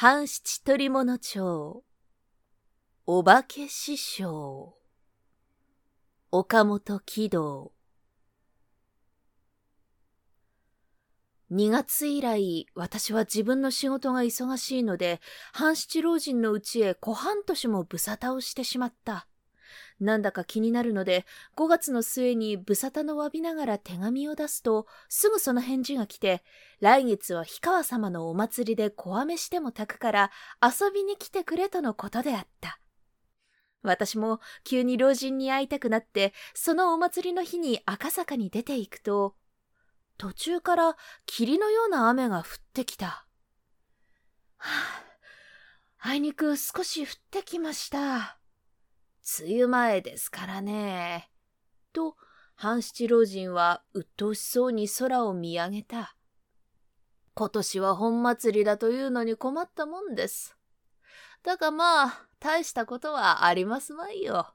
[0.00, 1.82] 半七取物町、
[3.04, 4.76] お化け師匠、
[6.30, 7.72] 岡本喜道。
[11.50, 15.20] 2月以来、私は自分の仕事が忙しいので、
[15.52, 19.27] 半七老人のうちへ小半年も無沙汰をしてしまった。
[20.00, 21.26] なんだか気になるので、
[21.56, 26.44] 5月の末に無沙汰の詫びながら手紙を出すと、すぐその返事が来て、
[26.80, 30.30] 来月は氷川様のお祭りで小飴しても炊くから
[30.62, 32.80] 遊びに来てくれとのことであった。
[33.82, 39.34] 私も急に老人に会いたくなって、そのお祭りの日に赤坂に出て行くと、
[40.16, 43.26] 途中から霧のような雨が降ってきた。
[44.56, 44.68] は
[46.00, 48.37] あ、あいにく少し降ってきました。
[49.40, 51.30] 梅雨前ですからね。
[51.92, 52.16] と、
[52.54, 56.16] 半七老人は鬱陶しそうに空を見上げた。
[57.34, 60.56] 今年は本祭りだというのに困ったもんです。
[61.44, 64.54] だがまあ、大したことはありますまいよ。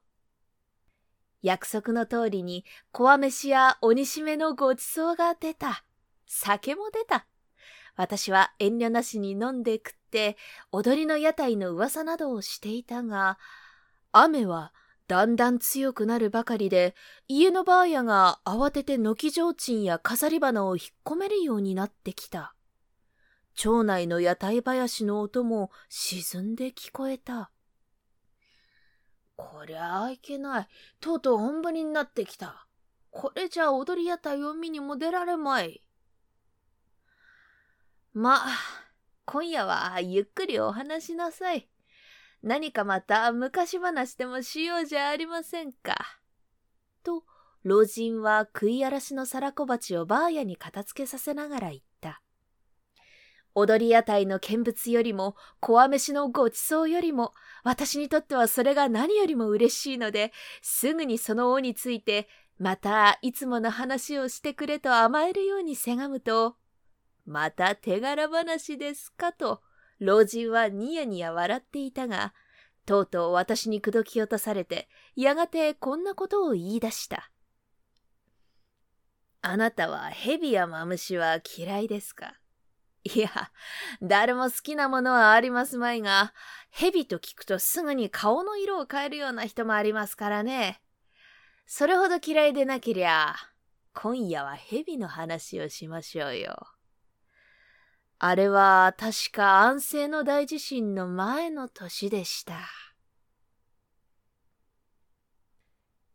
[1.41, 5.85] 約束の通りに、小飴飯や鬼しめのごちそうが出た。
[6.25, 7.27] 酒も出た。
[7.95, 10.35] 私は遠慮なしに飲んで食って、
[10.71, 13.38] 踊りの屋台の噂などをしていたが、
[14.14, 14.73] 雨は
[15.08, 16.95] だんだん強くなるばかりで、
[17.28, 22.56] 家のばあやが慌てて軒提灯や飾り花を引っ込めるようになってきた。
[23.56, 27.52] 町内の屋台林の音も沈んで聞こえた。
[29.36, 30.67] こりゃあいけない。
[31.02, 32.67] とうとう本降りになってきた。
[33.11, 35.81] これじゃ踊り屋台を見にも出られまい。
[38.14, 38.41] ま、
[39.25, 41.67] 今夜はゆっくりお話しなさい。
[42.44, 45.95] 何かまた昔話でもしようじゃありませんか。
[47.02, 47.23] と、
[47.63, 52.22] 老人は食い荒らしの皿小鉢をバーヤに片付けさせながら言った。
[53.55, 62.28] 踊り屋台の見物よりも、小飴飯のごちそうよりも、私にとってはそれが何よりも嬉しいので、すぐにその尾について、
[62.59, 66.57] またいつもの話をしてくれと甘えるようにせがむと、
[67.25, 69.62] また手柄話ですかと、
[70.00, 72.34] 老人はニヤニヤ笑っていたが、
[72.85, 77.29] とうとう私に口説き落とされて、やがてこんなことを言い出した。
[79.41, 82.35] あなたは蛇やマムシは嫌いですか？
[83.03, 83.29] いや、
[84.01, 86.33] 誰も好きなものはありますまいが、
[86.69, 90.81] 蛇と聞くとすぐに顔の色を変えるような人もありますからね。
[91.66, 93.35] それほど嫌いでなけりゃ、
[93.93, 96.72] 今夜は蛇の話をしましょうよ。
[98.25, 102.53] あれは確か安政の大地震の前の年でした。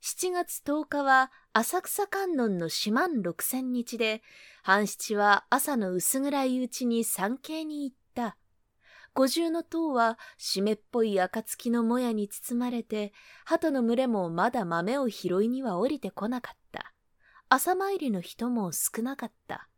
[0.03, 4.23] 7月10日は浅草観音の四万六千日で、
[4.63, 8.39] 半七は朝の薄暗いうちに参詣に行った。
[9.13, 13.13] 五重の塔は湿っぽい暁のもやに包まれて、
[13.45, 16.95] 鳩の群れもまだ豆を拾いには降りてこなかった。
[17.51, 19.69] 朝参りの人も少なかった。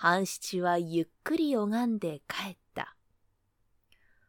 [0.00, 2.94] 半七はゆっくり拝んで帰った。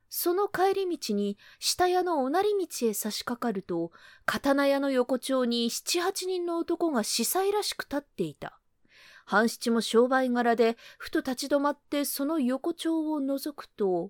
[0.09, 3.91] その帰り道に下屋のおなり道へ差し掛かると、
[4.25, 8.59] 刀屋の横丁に七八人の男が司祭らしく立っていた。
[9.25, 14.09] 半七も商売柄で、ふと立ち止まってその横丁を覗くと、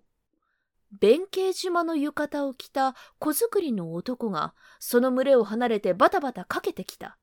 [0.98, 7.18] 弁慶島の浴衣を着た小作りの男が、その群れを離れてバタバタかけてきた。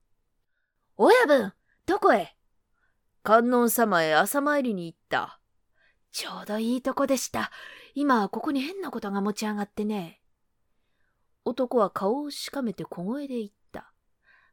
[0.99, 1.55] 親分
[1.87, 2.36] どこへ？
[3.27, 5.41] 観音様へ朝参りに行った。
[6.13, 7.51] ちょうどいいとこでした。
[7.97, 10.21] 今、ここに変なことが持ち上がってね。
[11.45, 13.93] 男は顔をしかめて小声で言った。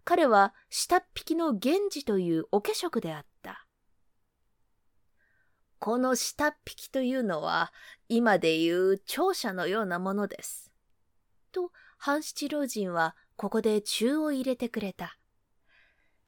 [0.03, 3.67] 彼は下っ引きの源氏というお化職であった。
[5.77, 7.71] この下っ引きというのは、
[8.09, 10.71] 今でいう長者のようなものです。
[11.51, 15.19] と、半七老人はここで中を入れてくれた。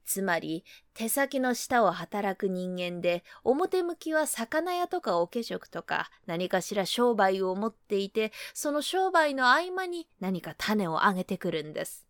[0.05, 12.06] つまり、手先の下を働く人間で、表向きは魚屋とかお化粧とか、何かしら商売を持っていて、その商売の合間に何か種をあげてくるんです。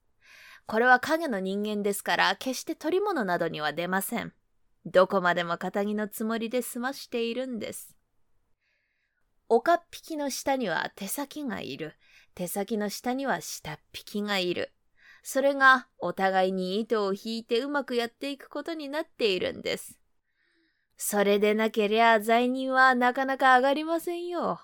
[0.67, 4.33] これは影の人間ですから、決して取り物などには出ません。
[4.85, 7.95] どこまでも仇のつもりで済ましているんです。
[9.47, 11.95] 岡っ引きの下には手先がいる。
[12.33, 14.74] 手先の下には下っ引きがいる。
[15.27, 19.97] それがお互いに糸を引いてうまくやっていくことになっているんです。
[20.97, 24.59] それでなけりゃ罪人はなかなか上がりませんよ。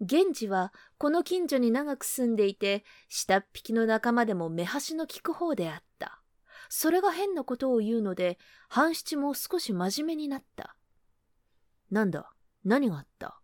[0.00, 6.22] 源氏はこの近所に長く住んでいて、下っ引きの仲間でも目端の利く方であった。
[6.70, 8.38] それが変なことを言うので、
[8.70, 10.76] 半七も少し真面目になった。
[11.90, 12.32] なんだ？
[12.64, 13.38] 何があった？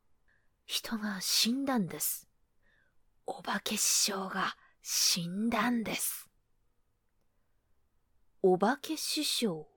[0.64, 2.30] 人が死んだんです。
[3.26, 6.28] お化け師匠が死んだんです。
[8.42, 9.68] お化け師匠。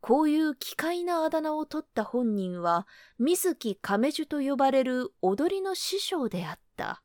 [0.00, 2.86] こういう奇怪なあだ名を取った本人は、
[3.18, 7.02] 水木亀樹と呼ばれる踊りの師匠であった。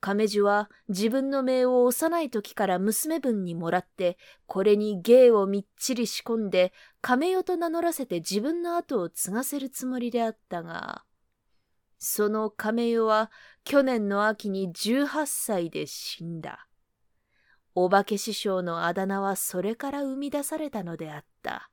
[0.00, 11.04] 亀樹は自分の名を幼い時から娘分にもらって、これに芸をみっちり仕込んで、亀代と名乗らせて自分の後を継がせるつもりであったが、
[11.98, 13.30] その亀代は
[13.64, 16.66] 去年の秋に18歳で死んだ。
[17.74, 21.70] お化け師匠のあだ名はそれから生み出されたのであった。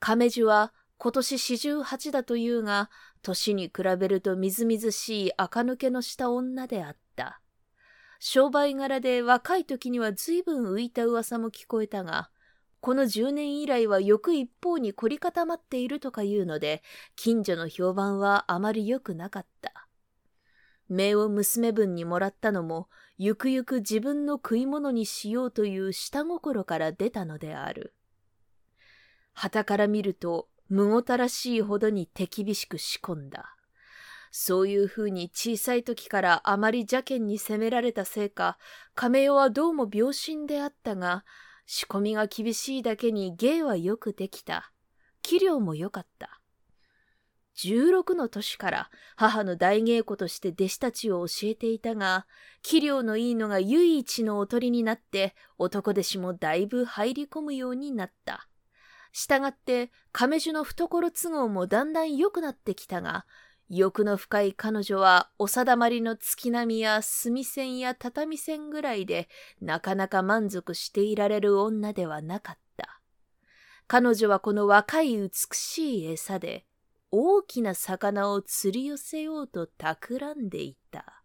[0.00, 2.90] 亀樹は今年四十八だというが、
[3.22, 7.40] 年に比べるとみずみずしい垢抜けのした女であった。
[8.18, 12.30] 商売柄で若い時には随分浮いた噂も聞こえたが、
[12.80, 16.82] この10年以来は欲一方に凝り固まっているとかいうので、
[17.14, 19.86] 近所の評判はあまり良くなかった。
[20.88, 27.94] 名を娘分にもらったのも、ゆくゆく自分の食い物にしようという下心から出たのである。
[29.32, 33.56] 旗から見ると、むごたらしいほどに手厳しく仕込んだ。
[34.32, 38.58] そういうふうに小さい時からあまり邪険に責められたせいか、
[38.94, 41.24] 亀代はどうも病身であったが、
[41.72, 44.72] 仕込みが厳しいだけに芸はよくできた。
[45.22, 46.40] 器量も良かった。
[47.58, 52.26] 16の年から母の大芸妓として弟子たちを教えていたが、
[52.62, 58.48] 器量のいいのが唯一のおとりになって男弟子もだいぶ入り込むようになった。
[59.12, 63.26] したがって亀樹の懐都合もだんだん良くなってきたが、
[63.72, 69.28] 欲の深い彼女はお定まりの月並みや墨線や畳線ぐらいで
[69.62, 73.00] なかなか満足していられる女ではなかった。
[73.86, 76.66] 彼女はこの若い美しい餌で
[77.12, 81.22] 大きな魚を釣り寄せようと企んでいた。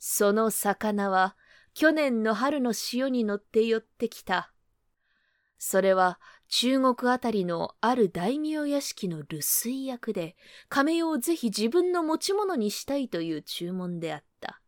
[0.00, 1.36] その魚は
[1.72, 4.52] 去年の春の潮に乗って寄ってきた。
[5.58, 10.36] それは中国あたりのある大名屋敷の留守役で、
[10.68, 14.60] 亀をぜひ自分の持ち物にしたいという注文であった。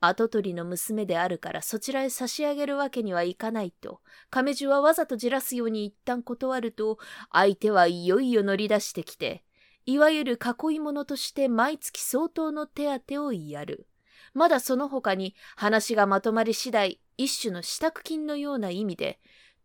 [0.00, 4.00] 跡取りの娘であるからそちらへ差し上げるわけにはいかないと、
[4.30, 6.98] 亀樹はわざとじらすように一旦断ると、
[7.30, 9.44] 相手はいよいよ乗り出してきて、
[9.86, 13.86] いわゆる囲い物として毎月相当の手当をやる。
[14.34, 19.20] まだその他に話がまとまり次第、一種の支度金のような意味で、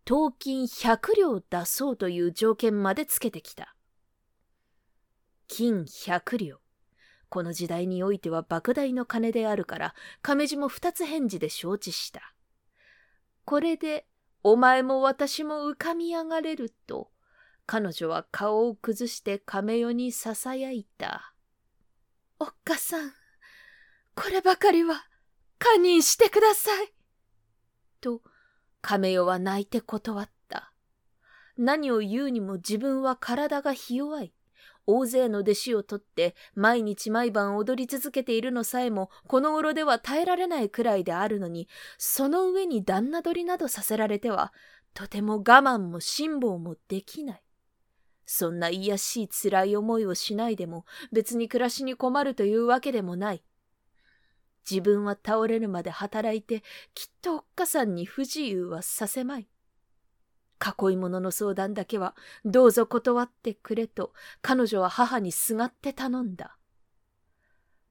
[0.07, 3.75] 当金100両出そうという条件までつけてきた。
[5.49, 6.59] 金100両。
[7.27, 12.33] この時代においては莫大の金であるから、亀地も二つ返事で承知した。
[13.43, 14.07] これで、
[14.43, 17.11] お前も私も浮かみ上がれると、
[17.65, 21.33] 彼女は顔を崩して亀代に囁いた。
[22.39, 23.11] おっかさん、
[24.15, 25.05] こればかりは、
[25.59, 26.93] 堪忍してください。
[27.99, 28.21] と、
[28.87, 30.71] 亀代は泣いて断った。
[31.57, 34.31] 何を言うにも自分は体がひ弱い。
[34.85, 41.67] 大勢の弟子をとって毎日毎晩踊り続けているのさえもこの頃では耐えられないくらいであるのに、
[41.97, 44.53] その上に旦那取りなどさせられては、
[44.93, 47.43] とても我慢も辛抱もできない。
[48.25, 53.43] そんな癒しい辛い思いをしないでも別に暮らしに困るというわけでもない。
[54.69, 59.47] 自分は倒れるまで働いて、きっとおっかさんに不自由はさせまい。
[60.59, 66.57] 囲い物の相談だけはどうぞ断ってくれと彼女は母にすがって頼んだ。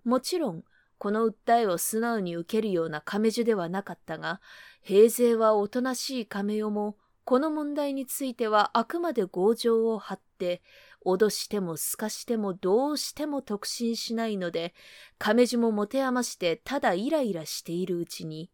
[0.04, 0.64] もちろん、
[0.98, 4.40] この訴えを素直に受けるような亀樹ではなかったが、
[4.82, 10.62] 平勢はおとなしい亀代も、この問題についてはあくまで強情を張って、
[11.06, 14.74] 脅しても透かしてもどうしても特進しないので、
[15.18, 18.50] 亀地も持て余してただイライラしているうちに、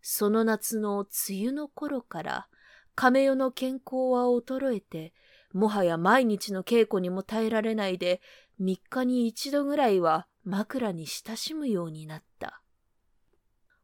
[0.00, 2.48] その夏の梅雨の頃から、
[2.94, 5.12] 亀代の健康は衰えて、
[5.52, 8.20] もはや毎日の稽古にも耐えられないで、
[8.58, 12.62] 三日に一度ぐらいは枕に親しむようになった。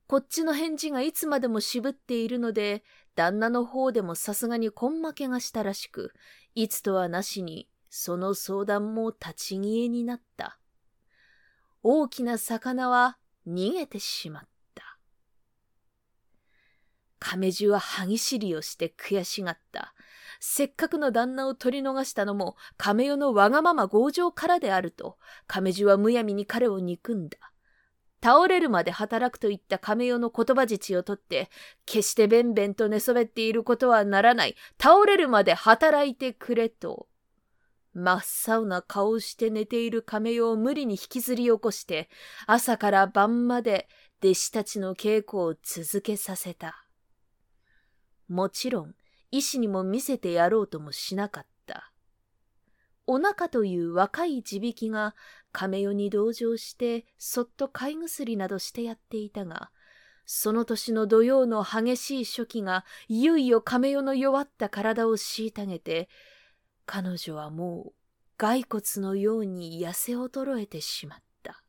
[0.07, 2.85] こっちの返事がいつまでも渋っているので、
[3.15, 6.13] 旦那の方でもさすがに根負けがしたらしく、
[6.55, 10.59] いつとはなしにその相談も立ち消えになった。
[11.83, 14.43] 大きな魚は逃げてしまっ
[14.75, 14.97] た。
[17.19, 19.93] 亀樹は歯ぎしりをして悔しがった。
[20.41, 27.37] せっかくの旦那を取り逃したのも亀代のわがまま強情からであると、亀樹はむやみに彼を憎んだ。
[28.25, 31.51] 倒れるまで働くといった亀代の言葉父をとって、
[31.85, 34.57] 決してべんべんと寝そべっていることはならない。
[34.81, 37.07] 倒れるまで働いてくれと、
[37.95, 42.09] 真っ青な顔をして寝ている亀代を無理に引きずり起こして、
[42.47, 43.89] 朝から晩まで
[44.23, 46.87] 弟子たちの稽古を続けさせた。
[48.29, 48.95] もちろん、
[49.31, 51.93] 医師にも見せてやろうともしなかった。
[53.07, 55.15] お腹という若い地引きが
[55.51, 59.71] 亀代に同情してそっと飼い薬などしてやっていたが、
[60.25, 66.09] その年の土曜の激しい初期がいよいよ亀代の弱った体を虐げて、
[66.87, 67.93] 彼女はもう
[68.37, 71.62] 骸骨のように痩せ衰えてしまった。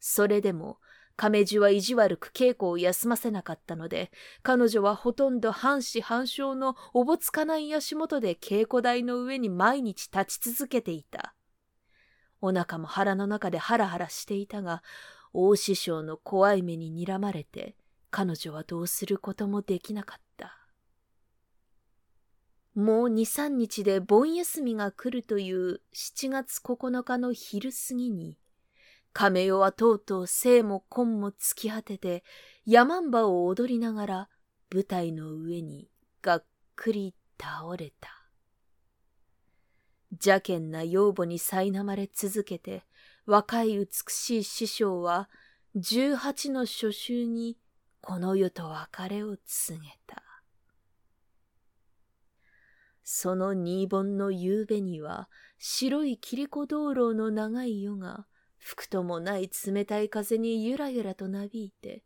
[0.00, 0.78] それでも
[1.16, 4.10] 亀樹は意地悪く稽古を休ませなかったので、
[4.42, 11.34] 彼女はほとんど半死半生のおぼつかない足元で稽古台の上に毎日立ち続けていた。
[12.42, 14.82] お腹も腹の中でハラハラしていたが、
[15.32, 17.76] 大師匠の怖い目に睨まれて、
[18.10, 20.65] 彼女はどうすることもできなかった。
[22.76, 28.38] もう二三日で盆休みが来るという七月九日の昼過ぎに、
[29.14, 32.22] 亀代はとうとう生も根も突き果てて、
[32.66, 34.28] 山んばを踊りながら
[34.70, 35.88] 舞台の上に
[36.20, 38.10] がっくり倒れた。
[40.12, 42.84] 邪険な養母に苛まれ続けて、
[43.24, 45.30] 若い美しい師匠は、
[45.74, 47.56] 十八の初秋に
[48.02, 50.25] この世と別れを告げた。
[53.08, 58.26] その新盆の夕べには、白い切子道路の長い夜が、
[58.58, 62.02] 吹くともない冷たい風にゆらゆらとなびいて、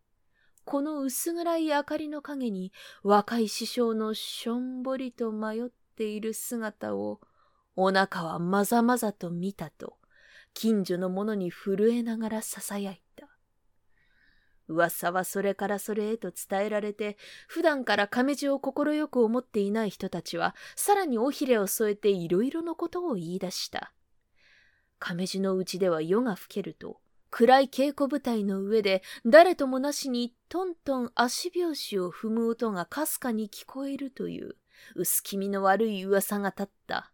[0.63, 7.19] この薄暗い明かりの影に若い師匠のしょんぼりと迷っている姿を、
[7.75, 9.97] お腹はまざまざと見たと、
[10.53, 13.01] 近所の者に震えながら囁い。
[14.71, 23.93] 噂はそれからそれへと伝えられて、普段から亀地を快く思っていない人たちは、さらに尾ひれを添えていろいろのことを言い出した。
[24.99, 26.99] 亀地のうちでは夜が更けると、
[27.31, 34.57] 暗い稽古舞台の上で誰ともなしにトントン足拍子を踏む音がかすかに聞こえるという
[34.95, 37.13] 薄気味の悪い噂が立った。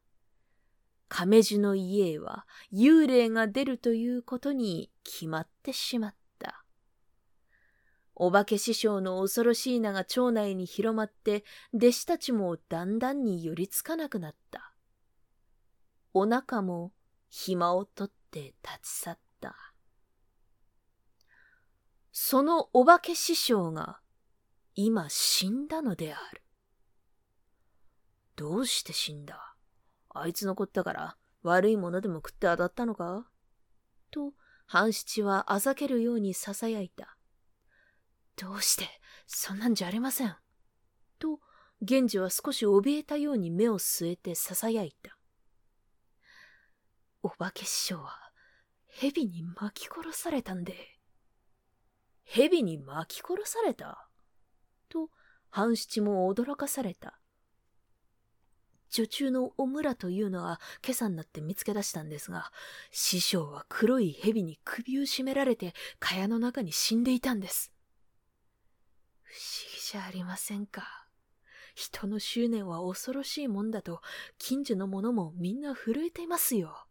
[1.08, 6.27] 亀地の家へは幽霊が出るということに決まってしまった。
[8.20, 14.74] お化け師匠の恐ろしい名が町内に広まって弟子たちもだんだんに寄りつかなくなった。
[16.16, 16.94] お腹も
[17.30, 19.56] 暇を取って立ち去った。
[22.12, 24.00] そのお化け師匠が
[24.74, 26.42] 今死んだのである。
[28.36, 29.54] どうして死んだ？
[30.10, 33.28] あいつ残ったから悪いものでも食って当たったのか？
[34.10, 34.34] と、
[34.66, 37.17] 半七はあざけるように囁いた。
[38.38, 38.88] どうして、
[39.26, 40.36] そんなんじゃありません。
[41.20, 41.40] と、
[41.82, 45.18] 源氏は少し怯えたように目を据えて囁いた。
[47.24, 48.16] お化け師匠は、
[48.88, 50.76] 蛇に巻き殺されたんで。
[52.24, 54.08] 蛇に巻き殺された？
[54.90, 55.10] と、
[55.50, 57.20] 半七も驚かされた。
[58.90, 62.52] 女中のお村というのは今朝になって見つけ出したんですが、
[62.92, 67.74] 師匠は黒い蛇に首を絞められて、蚊帳の中に死んでいたんです。
[69.30, 71.08] 不思議じゃありませんか。
[71.76, 74.02] 人の執念は恐ろしいもんだと、
[74.40, 76.88] 近所の者もみんな震えていますよ。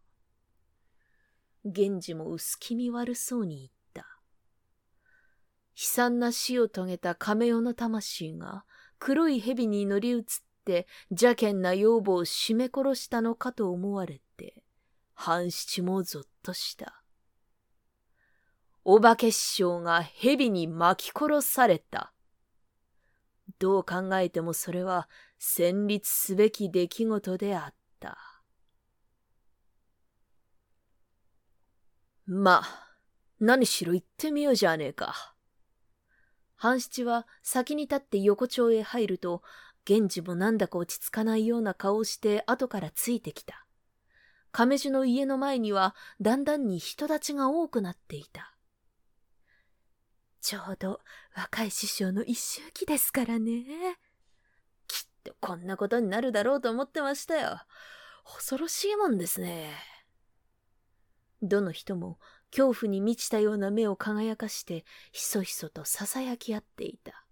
[1.64, 4.02] 源氏も薄気味悪そうに言った。
[5.75, 8.64] 悲惨な死を遂げた亀代の魂が
[8.99, 10.23] 黒い蛇に乗り移っ
[10.64, 14.62] て邪険な養母を絞め殺したのかと思われて、
[15.14, 17.02] 半七もぞっとした。
[18.85, 22.12] お化け師匠が蛇に巻き殺された。
[23.58, 28.18] どう考えてもそれは戦慄すべき出来事であった。
[32.26, 32.96] まあ、
[33.38, 35.34] 何しろ行ってみようじゃねえか。
[36.56, 39.42] 半七は先に立って横丁へ入ると、
[39.88, 43.66] 源氏もなんだか落ち着かないような顔をして後からついてきた。
[44.50, 48.55] 亀樹の家の前にはだんだんに人立ちが多くなっていた。
[50.40, 51.00] ちょうど
[51.35, 53.99] 若い師匠の一周期ですからね。
[54.87, 57.61] きっとこんなことになるだろうと思ってましたよ。
[58.25, 59.73] 恐ろしいもんですね。
[61.43, 62.19] どの人も
[62.50, 67.26] 恐怖に満ちたような目を輝かしてひそひそと囁き合っていた。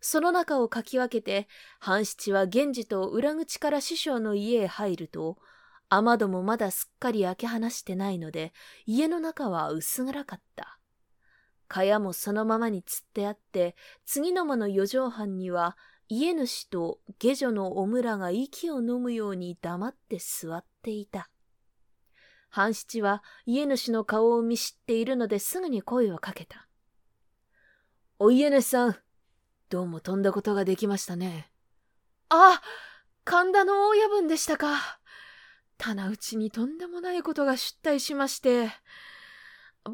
[0.00, 5.38] その中をかき分けて、半七は源氏と裏口から師匠の家へ入ると、
[5.88, 8.52] 雨戸もまだすっかり開け放してないので、
[8.84, 10.78] 家の中は薄暗かった。
[11.74, 13.74] 蚊帳もそのままにつってあって、
[14.06, 15.76] 次の間の四畳半には、
[16.08, 21.28] 家主と下女のお村が息を飲むように黙って座っていた。
[22.48, 26.68] 半七は家主の顔を見知っているのですぐに声をかけた。
[28.20, 28.96] お家主さん、
[29.68, 31.50] どうも飛んだことができましたね。
[32.28, 32.62] あ、
[33.24, 35.00] 神田の大夜分でしたか。
[35.76, 38.70] 棚内ちにとんでもないことが出退しまして、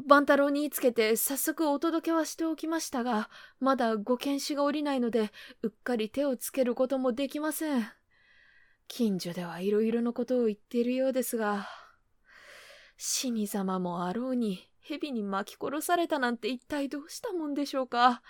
[0.07, 3.29] 万太郎につけて早速お届けはしておきましたが、
[3.59, 5.31] まだご検視が下りないので、
[5.63, 7.87] うっかり手をつけることもできません。
[8.87, 11.67] 近所ではいろいろなことを言っているようですが、
[12.97, 18.21] 死に様もあろうに、蛇に巻き殺されたなんて一体どうしたもんでしょうか。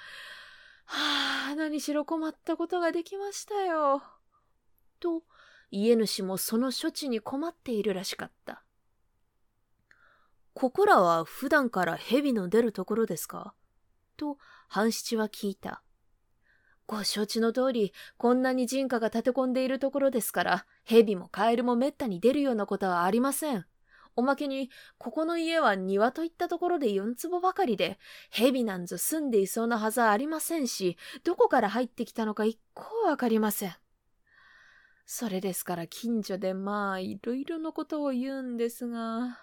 [0.86, 4.02] はあ、何しろ困ったことができましたよ。
[5.00, 5.24] と、
[5.70, 8.64] 家主もその処置に困っているらしかった。
[10.54, 13.54] ここらは普段から蛇の出るところですか？
[14.18, 15.82] と、半七は聞いた。
[16.88, 23.66] ご承知の通り、こんなに人家が立て込んでいるところですから、蛇もカエルもめったに出るようなことはありません。
[24.18, 27.98] おまけに、ここの家は庭といったところで四坪ばかりで、
[28.30, 33.76] 蛇なんぞ住んでいそうなはずはありませんし、どこから入ってきたのか一向わかりません。
[35.06, 39.40] それですから近所でまあいろいろなことを言うんですが。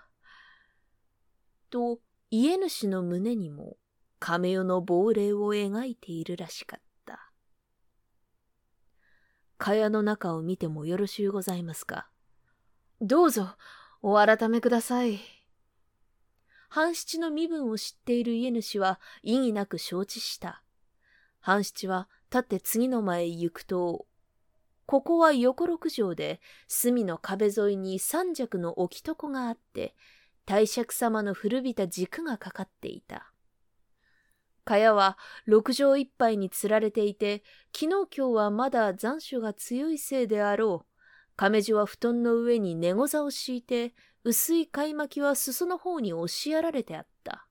[1.70, 3.76] と家主の胸にも
[4.18, 7.30] 亀代の亡霊を描いているらしかった。
[9.58, 12.08] 蚊帳の中を見てもよろしゅうございますか？
[13.00, 13.56] どうぞ、
[14.02, 15.20] お改めください。
[16.68, 20.62] 半七の身分を知っている家主は意義なく承知した。
[21.40, 24.06] 半七は立って次の前へ行くと、
[24.84, 29.94] ここは横六畳で、隅の壁沿いに三尺の置き床があって、
[30.48, 33.34] 大釈様の古びた軸がかかっていた。
[34.64, 41.02] 蚊帳は六畳一杯につられていて、昨日今日はまだ残暑が強いせいであろう。
[41.36, 43.92] 亀地は布団の上に寝ござを敷いて、
[44.24, 47.46] 薄い貝巻きは裾の方に押しやられてあった。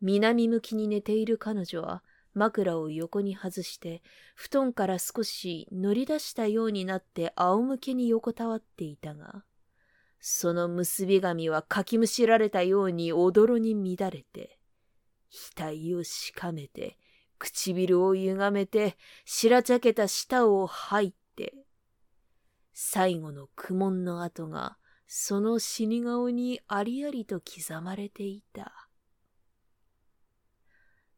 [0.00, 2.02] 南向きに寝ている彼女は、
[2.34, 4.02] 枕を横に外して、
[4.34, 9.44] 布団から少し乗り出したようになって仰向けに横たわっていたが、
[10.20, 14.58] その結び髪はかきむしられたようにおどろに乱れて、
[15.56, 16.98] 額をしかめて、
[17.38, 21.54] 唇を歪めて、白茶けた舌を吐いて、
[22.74, 28.88] 最後の苦悶の跡が、その死に顔にありありと刻まれていた。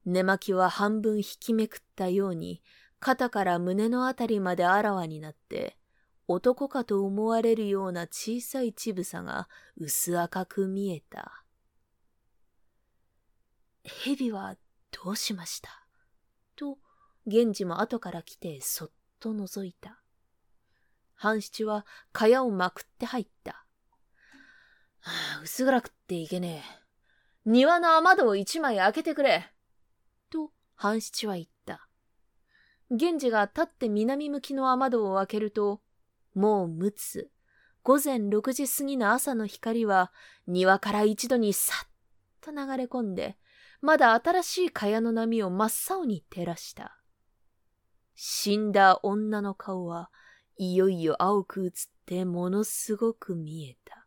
[0.04, 2.62] 寝巻きは半分引きめくったように、
[3.00, 5.76] 肩から胸のあたりまであらわになって、
[6.28, 11.44] 男かと思われるような小さい乳房が薄赤く見えた。
[13.84, 14.56] 蛇は
[15.04, 15.70] どうしました？
[16.56, 16.78] と、
[17.26, 20.00] 源氏も後から来てそっと覗いた。
[21.14, 23.64] 半七は蚊帳をまくって入った。
[25.00, 26.82] はあ、薄暗くっていけねえ。
[27.44, 29.52] 庭の雨戸を一枚開けてくれ。
[30.30, 31.88] と半七は言った。
[32.90, 35.81] 源氏が立って南向きの雨戸を開けると、
[36.34, 37.30] もう六つ、
[37.82, 40.12] 午前六時過ぎの朝の光は
[40.46, 41.88] 庭から一度にさっ
[42.40, 43.36] と流れ込んで、
[43.80, 46.98] まだ新しい蚊帳の波を真っ青に照らした。
[48.14, 50.10] 死んだ女の顔は
[50.56, 51.72] いよいよ青く映っ
[52.06, 54.06] てものすごく見えた。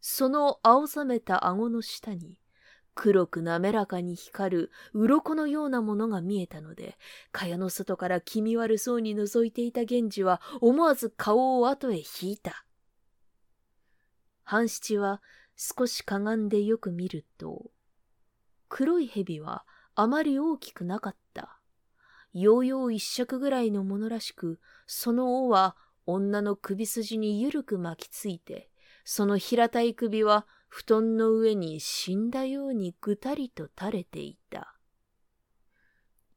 [0.00, 2.38] その青ざめた顎の下に
[2.96, 6.96] 黒く滑らかに光る鱗のようなものが見えたので、
[7.30, 12.64] 蚊帳の外から気味悪そうに覗いていた源氏は思わず顔を後へ引いた。
[14.44, 15.20] 半七は
[15.56, 17.70] 少しかがんでよく見ると、
[18.70, 21.60] 黒い蛇はあまり大きくなかった。
[22.32, 28.70] ヨーヨー一尺ぐらいのものらしく、その尾は女の首筋にゆるく巻きついて、
[29.04, 34.74] その平たい首は布団の上に死んだようにぐたりと垂れていた。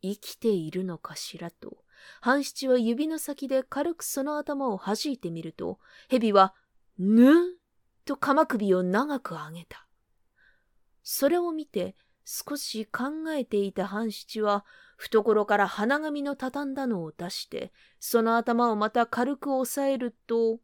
[0.02, 1.84] 生きているのかしらと、
[2.22, 6.54] 半七は指の先で軽くその頭を弾いてみると、蛇は、
[6.98, 7.56] ぬん
[8.06, 9.88] と鎌首を長く上げた。
[11.04, 14.66] それを見て、少し考えていた半七は、
[14.98, 20.60] 懐から花紙の畳んだのを出して、その頭をまた軽く押さえると、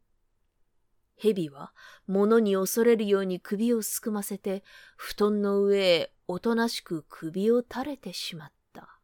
[1.16, 1.72] 蛇は
[2.06, 4.62] 物に恐れるように首をすくませて、
[4.96, 9.00] 布団の上へおとなしく首を垂れてしまった。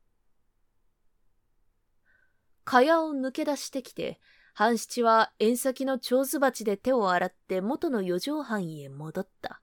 [2.64, 4.20] 蚊帳を抜け出してきて、
[4.54, 9.62] 半七は縁先の蝶子鉢で手を洗って元の四畳半へ戻った。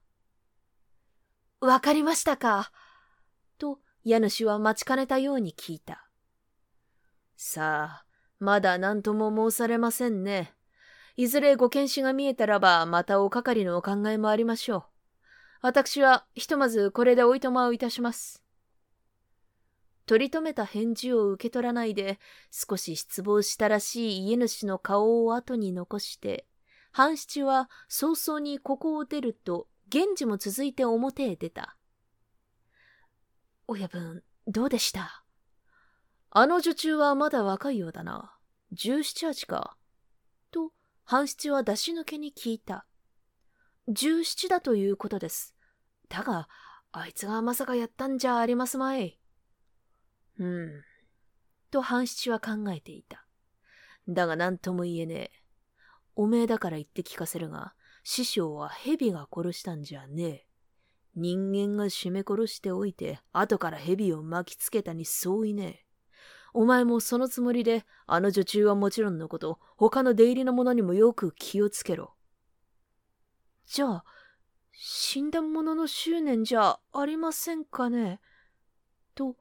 [1.61, 2.71] わかりましたか？
[3.57, 6.07] と家主は待ちかねたように聞いた。
[7.37, 8.05] さあ、
[8.39, 10.55] まだ何とも申されませんね。
[11.19, 14.83] いずれご検視が見えたらば、またお係のお考えもありましょう。
[15.61, 18.41] 私は、ひとまずこれでおいとまをいたします。
[20.05, 22.19] 取り留めた返事を受け取らないで、
[22.51, 26.47] 少し失望したらしい家主の顔を後に残して、
[26.93, 31.75] 半七は早々にここを出ると、源氏も続いて表へ出た。
[33.67, 35.25] 親分、どうでした？
[36.29, 38.37] あの女中はまだ若いようだな。
[38.71, 39.75] 十七八か。
[41.11, 42.85] 半七は出し抜けに聞いた。
[43.87, 45.55] 十七だということです。
[46.07, 46.47] だが、
[46.91, 49.19] あいつがまさかやったんじゃありますまい。
[50.37, 50.69] うん。
[51.71, 53.25] と半七は考えていた。
[54.07, 55.31] だが何とも言えねえ。
[56.15, 60.45] おめえだから言って聞かせるが、師匠は蛇が殺したんじゃねえ。
[61.15, 65.88] 人間が絞め殺しておいて、後から蛇を巻きつけたに相違ねえ。
[66.53, 72.13] お前もそのつもりで、あの女中はもちろんのこと、他の出入りの者にもよく気をつけろ。
[73.65, 74.05] じゃあ、
[74.71, 78.19] 死んだ者の執念じゃありませんかね？
[79.13, 79.35] と、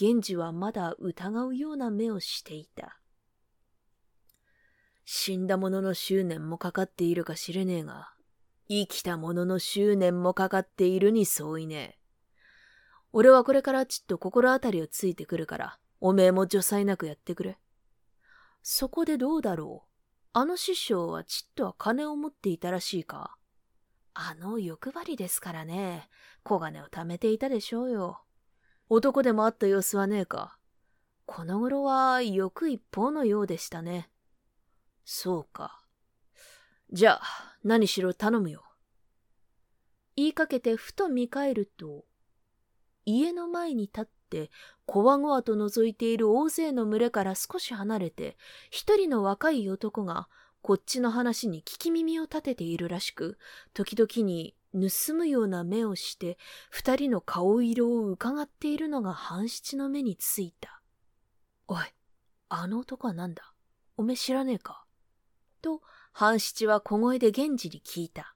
[0.00, 2.98] 源氏はまだ疑うような目をしていた。
[5.04, 8.12] 死んだ者の執念もかかっているか知れねえが、
[8.68, 11.98] 生きた者の執念もかかっているに相違ねえ。
[13.12, 17.56] 俺はこれからちっと心当たりをついてくるから、おめえも除災なくやってくれ。
[18.62, 19.88] そこでどうだろう？
[20.34, 23.38] あの師匠はちっとは金を持っていたらしいか？
[24.12, 26.10] あの欲張りですからね。
[26.42, 28.20] 小金を貯めていたでしょうよ。
[28.90, 30.58] 男でもあった様子はねえか？
[31.24, 34.10] この頃は欲一方のようでしたね。
[35.06, 35.80] そうか。
[36.92, 38.62] じゃあ、何しろ頼むよ。
[40.16, 42.04] 言いかけてふと見返ると、
[43.06, 44.04] 家の前に立っ
[44.86, 48.36] こわごわと覗いている大勢の群れから少し離れて、
[48.70, 50.28] 一人の若い男が
[50.62, 53.38] こっちの話に聞き耳を立てているらしく、
[53.72, 56.38] 時々に盗むような目をして、
[56.70, 60.80] 二人の顔色を伺っているのが半七の目についた。
[61.68, 61.84] おい、
[62.48, 63.52] あの男は何だ？
[63.96, 64.84] おめ知らねえか？
[65.62, 65.80] と、
[66.12, 68.34] 半七は小声で源氏に聞いた。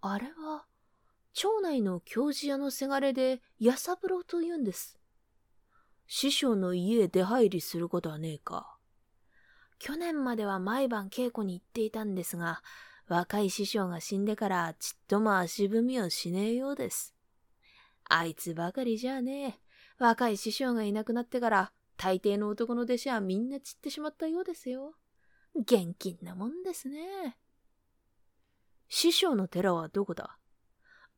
[0.00, 0.64] あれは、
[1.32, 4.98] 町内の教授屋のせがれで、矢三郎と言うんです。
[6.06, 8.76] 師匠の家へ出入りすることはねえか。
[9.78, 12.62] 去年までは毎晩稽古に行っていたんですが、
[13.08, 17.14] 若い師匠が死んでからちっとも足踏みをしねえようです。
[18.08, 19.54] あいつばかりじゃねえ。
[19.98, 24.94] 若い師匠がいなくなってから、大抵の男の弟子はみんな散ってしまったようですよ。
[25.54, 27.38] 現金なもんですね。
[28.88, 30.39] 師匠の寺はどこだ？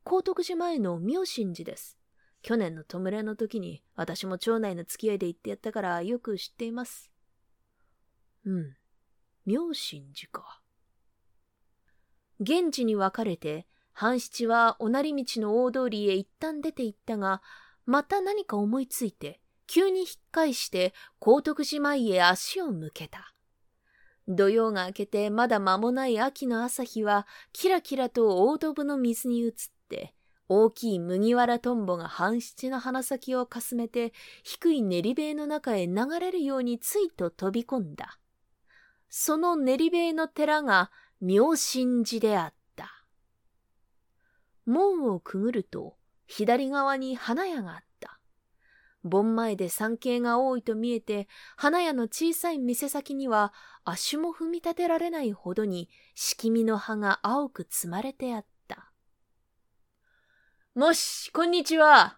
[0.03, 1.97] 高徳寺前の妙心寺です。
[2.41, 7.09] 去年の弔いの時に私も町内の付き合いで行ってやったからよく知っています。
[8.45, 8.75] うん。
[9.45, 10.61] 妙心寺か。
[12.39, 17.41] 現地に分かれて、半七はおなり道の大通りへ一旦出て行ったが、
[17.85, 23.33] また何か思いついて、急に引っ返して高徳寺前へ足を向けた。
[24.27, 29.51] 土曜が明けてまだ間もない秋の朝日は、キラキラと大ドブの水に映っ
[29.89, 30.13] て、
[30.49, 38.19] 大きい麦わらトンボが半七の鼻先をかすめて、低い練り塀の中へ流れるようについと飛び込んだ。
[39.09, 40.91] その練り塀の寺が
[41.21, 43.05] 妙心寺であった。
[44.65, 48.19] 門をくぐると、左側に花屋があった。
[49.03, 58.52] 盆前で山系が多いと見えて、花屋の小さい店先には足も踏み立てられないほどに敷見の葉が青く積まれてあった。
[60.75, 62.17] もし、こんにちは。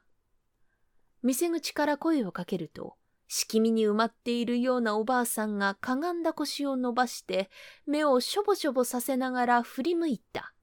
[1.24, 2.96] 店口から声をかけると、
[3.28, 7.50] 敷みに埋まっているようなおばあさんがかがんだ腰を伸ばして、
[7.86, 10.54] 目をしょぼしょぼさせながら振り向いた。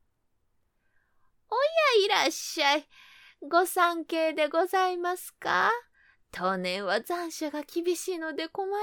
[1.50, 1.54] お
[2.00, 2.88] やいらっしゃい。
[3.46, 5.70] ご参詣でございますか？
[6.30, 8.80] 当年は残暑が厳しいので困りま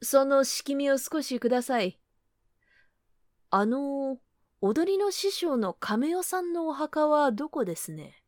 [0.00, 0.08] す。
[0.08, 2.00] その敷みを少しください。
[3.50, 4.16] あの
[4.62, 8.22] 踊りの師匠の亀代さんのお墓はどこですね？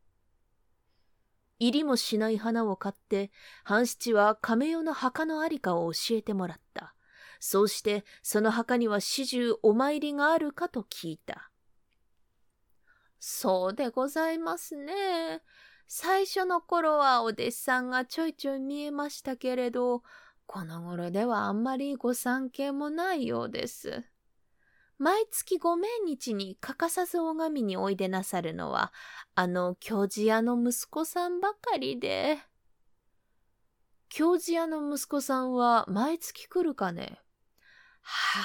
[1.59, 3.31] 入りもしない花を買って、
[3.65, 6.95] 半七は亀代の墓のありかを教えてもらった。
[7.39, 11.51] そうして、その墓には始終お参りがあるかと聞いた。
[13.21, 15.43] そうでございますね。
[15.87, 20.03] 最初の頃はお弟子さんがちょいちょい見えましたけれど、
[20.47, 24.03] この頃ではあんまりご参詣もないようです。
[24.99, 28.93] 毎月ご命日に欠かさず拝みにおいでなさるのは、
[29.35, 32.39] あの教授屋の息子さんばかりで。
[34.09, 37.19] 教授屋の息子さんは毎月来るかね？
[38.03, 38.43] は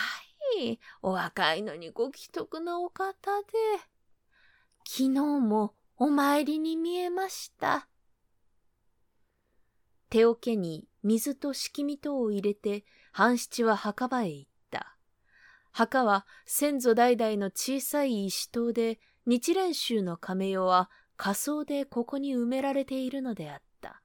[0.60, 3.47] い、お若いのにご既得なお方で。
[4.86, 5.10] 昨日
[5.41, 7.89] もお参りに見えました。
[10.10, 14.57] 手桶に水と敷みとを入れて、半七は墓場へ行った。
[15.78, 24.02] 墓は先祖代々の小さい石塔で、日蓮宗の亀代は仮想でここに埋められているのであった。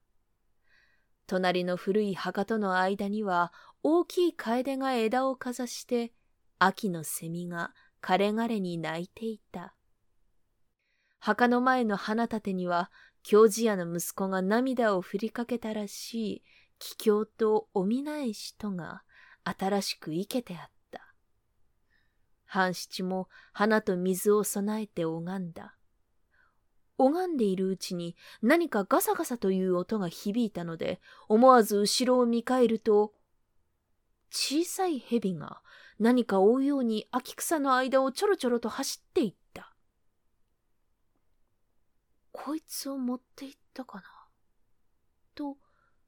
[1.25, 6.13] 隣の古い墓との間には大きい楓が枝をかざして、
[6.59, 7.71] 秋の蝉が
[8.03, 9.73] 枯れ枯れに泣いていた。
[11.17, 12.91] 墓の前の花立てには、
[13.23, 16.43] 教授屋の息子が涙を振りかけたらしい、
[16.77, 19.01] 帰郷とお見ない人が
[19.43, 20.72] 新しく生けてあった。
[22.53, 25.75] 半七も花と水を備えて拝んだ。
[26.99, 33.13] 拝んでいるうちに何かガサガサという音が響いたので、思わず後ろを見返ると、
[34.29, 35.63] 小さい蛇が
[35.97, 39.73] 何か追うように秋草の間をちょろちょろと走っていった。
[42.33, 44.03] こいつを持って行ったかな？
[45.33, 45.57] と、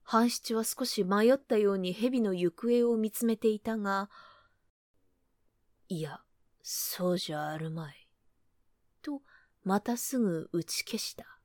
[0.03, 4.11] 半七は少し迷ったように蛇の行方を見つめていたが、
[5.87, 6.19] いや、
[6.67, 8.07] そうじゃあるまい。
[9.03, 9.21] と、
[9.63, 11.37] またすぐ打ち消した。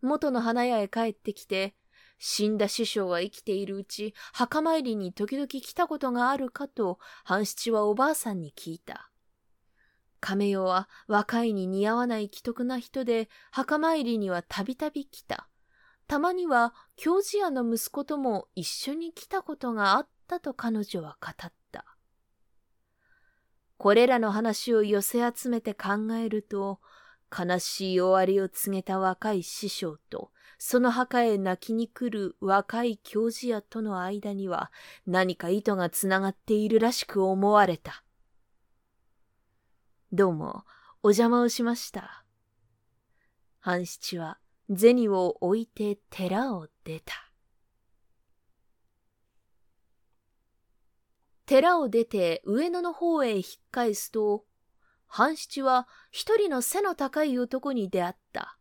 [0.00, 1.74] 元の花屋へ帰ってきて、
[2.16, 9.10] 死んだ師匠が生きているうち、墓参りに時々来たことがあるかと、半七はおばあさんに聞いた。
[10.20, 15.48] 亀代は若いに似合わない奇特な人で、墓参りにはたびたび来た。
[16.06, 21.55] たまには教授屋の息子とも一緒に来たことがあったと彼女は語った。
[23.78, 26.80] これらの話を寄せ集めて考えると、
[27.36, 34.72] 悲しい終わりを告げた若い師匠と、その墓へ泣きに来る若い教授屋との間には
[35.06, 38.02] 何か糸がつながっているらしく思われた。
[40.12, 40.64] どうも、
[41.02, 42.24] お邪魔をしました。
[43.58, 44.38] 半七は
[44.74, 47.25] 銭を置いて寺を出た。
[51.46, 54.44] 寺を出て上野の方へ引っ返すと、
[55.06, 58.58] 半七は一人の背の高い男に出会った。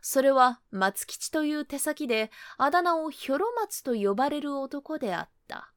[0.00, 5.72] それは松吉という手先で、あだ名をひょろ松と呼ばれる男であった。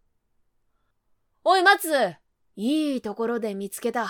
[1.44, 2.14] おい松
[2.56, 4.08] いいところで見つけた。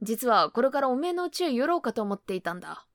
[0.00, 2.86] 実はこれからおめえの家へ寄ろうかと思っていたんだ。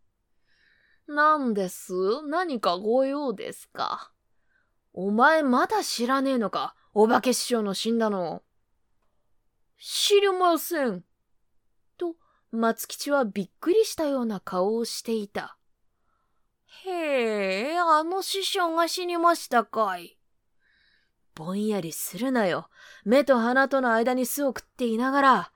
[1.08, 1.93] なんです？
[2.28, 4.12] 何かご用ですか？
[4.93, 6.75] お前まだ知らねえのか？
[6.95, 8.41] お化け師匠の死んだの。
[9.79, 11.03] 知りません。
[11.97, 12.15] と、
[12.51, 15.57] 松吉はびっくりしたような顔をしていた。
[16.85, 20.17] へえ、あの師匠が死にましたかい。
[21.33, 22.69] ぼんやりするなよ。
[23.05, 25.51] 目と鼻との間に巣を食っていながら。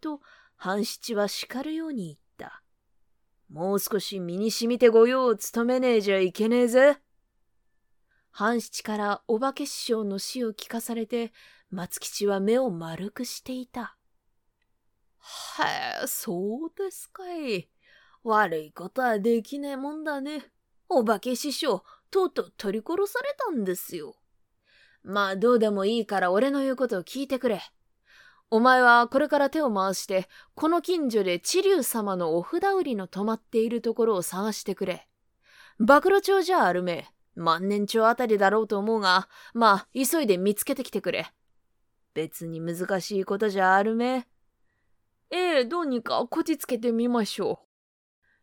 [0.00, 0.20] と、
[0.56, 2.62] 半七は叱るように言った。
[3.50, 6.98] もう少し身に染みて御用を務めねえじゃいけねえぜ。
[8.30, 11.32] 半七からお化け師匠の死を聞かされて、
[11.72, 13.96] 松吉は目を丸くしていた。
[15.18, 17.70] はえ、そうですかい。
[18.22, 20.52] 悪いことはできねえもんだね。
[20.90, 24.16] お化け師匠、とうとう取り殺されたんですよ。
[25.02, 27.62] まあどうでもいいから俺の言うことを聞いてくれ。
[28.50, 35.08] お前はこれから手を回して、この近所で知龍様のお札売りの泊まっているところを探してくれ。
[35.78, 37.08] 暴露町じゃあるめ。
[37.34, 41.32] 万年町あたりだろうと思うが、まあ、急いで見つけてきてくれ。
[42.14, 44.26] 別に難しいことじゃあるめ。
[45.30, 47.66] ええ、どうにかこじつけてみましょう。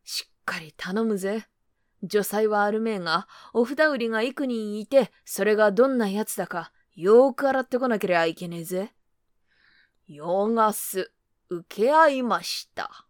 [0.04, 1.48] しっかり頼むぜ。
[2.02, 8.94] 女才はあるめえが、お札売りが幾人いて、それがどんな奴だか、よーく洗ってこなければいけねえぜ。
[10.08, 11.12] ヨガス、
[11.50, 13.06] 受け合いました。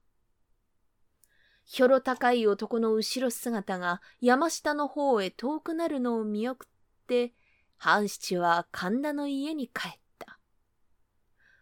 [1.64, 6.70] ひょろ高い男の後ろ姿が山下の方へ遠くなるのを見送っ
[7.06, 7.34] て、
[7.78, 10.09] 半七は神田の家に帰った。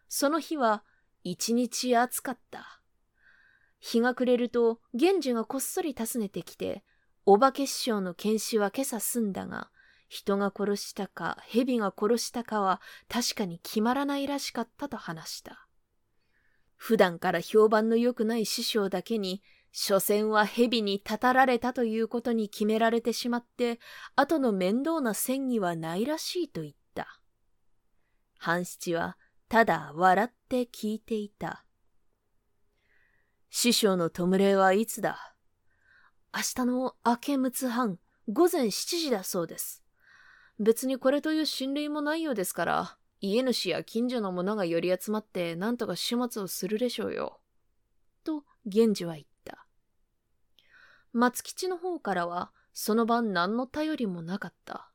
[0.08, 0.84] その日は
[1.24, 2.82] 一日暑かった。
[3.80, 6.84] 日が暮れると源氏がこっそり訪ねてきて、
[7.26, 9.70] お化け師匠の検視は今朝済んだが、
[10.08, 15.68] 人が殺したか蛇が殺したかは確かに決まらないらしかったと話した。
[16.78, 19.42] 普段から評判の良くない師匠だけに、
[19.74, 23.80] 所詮は蛇にたたられたということに決められてしまって、
[24.16, 27.20] 後の面倒な戦議はないらしいと言った。
[28.38, 29.18] 半七は
[29.50, 31.64] ただ笑って聞いていた。
[33.50, 35.36] 師匠の弔いはいつだ？
[36.36, 39.84] 明日の明け六つ半、午前七時だそうです。
[40.60, 47.40] 別にこれという親類もないようですから、家主や近所の者が寄り集まって何とか始末をするでしょうよ。
[48.26, 49.66] と、源氏は言った。
[51.14, 54.92] 松吉の方からは、その晩何の頼りもなかった。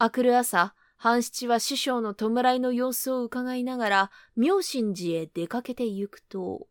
[0.00, 6.68] 明くる朝、半七は師匠の弔いの様子を伺いながら、妙心寺へ出かけて行くと、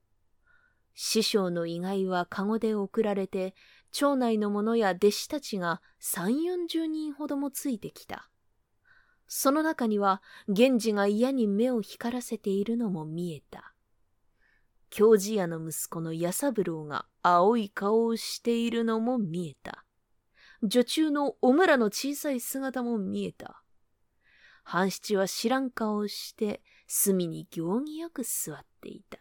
[0.96, 3.56] 師匠の意外は籠で送られて、
[3.92, 8.30] 町内の者や弟子たちが三四十人ほどもついてきた。
[9.28, 13.74] その中には、源氏が嫌に目を光らせているのも見えた。
[14.90, 19.86] 京治屋の息子の弥三郎が青い顔をしているのも見えた。
[20.62, 23.63] 女中のお村の小さい姿も見えた。
[24.64, 29.20] 半七は知らん顔をして、隅に行儀よく座っていた。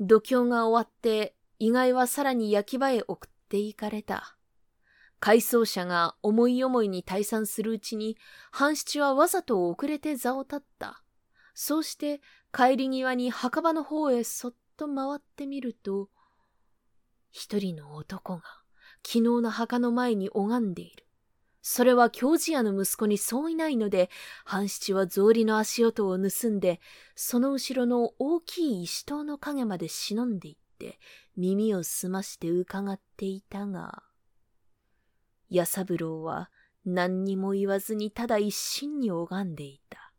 [0.00, 4.36] 度胸が終わって、意外はさらに焼き場へ送って行かれた。
[5.20, 8.18] 回送車が思い思いに退散するうちに、
[8.50, 11.02] 半七はわざと遅れて座を立った。
[11.54, 12.20] そうして
[12.52, 16.10] 帰り際に墓場の方へそっと回ってみると、
[17.30, 18.42] 一人の男が
[19.06, 21.03] 昨日の墓の前に拝んでいる。
[21.66, 24.10] それは京治屋の息子にそういないので、
[24.44, 26.78] 半七は草履の足音を盗んで、
[27.14, 31.00] その後ろの大きい石塔の影まで忍んでいって、
[31.38, 34.02] 耳を澄まして伺っていたが、
[35.48, 36.50] 弥三郎は
[36.84, 40.12] 何にも言わずにただ一心に拝んでいた。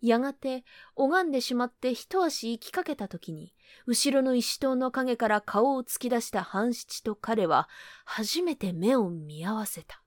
[0.00, 0.64] やがて
[0.96, 3.54] 拝んでしまって一足行きかけた時に、
[3.86, 7.68] 後ろの石塔の影から顔を突き出した半七と彼は
[8.04, 10.03] 初めて目を見合わせた。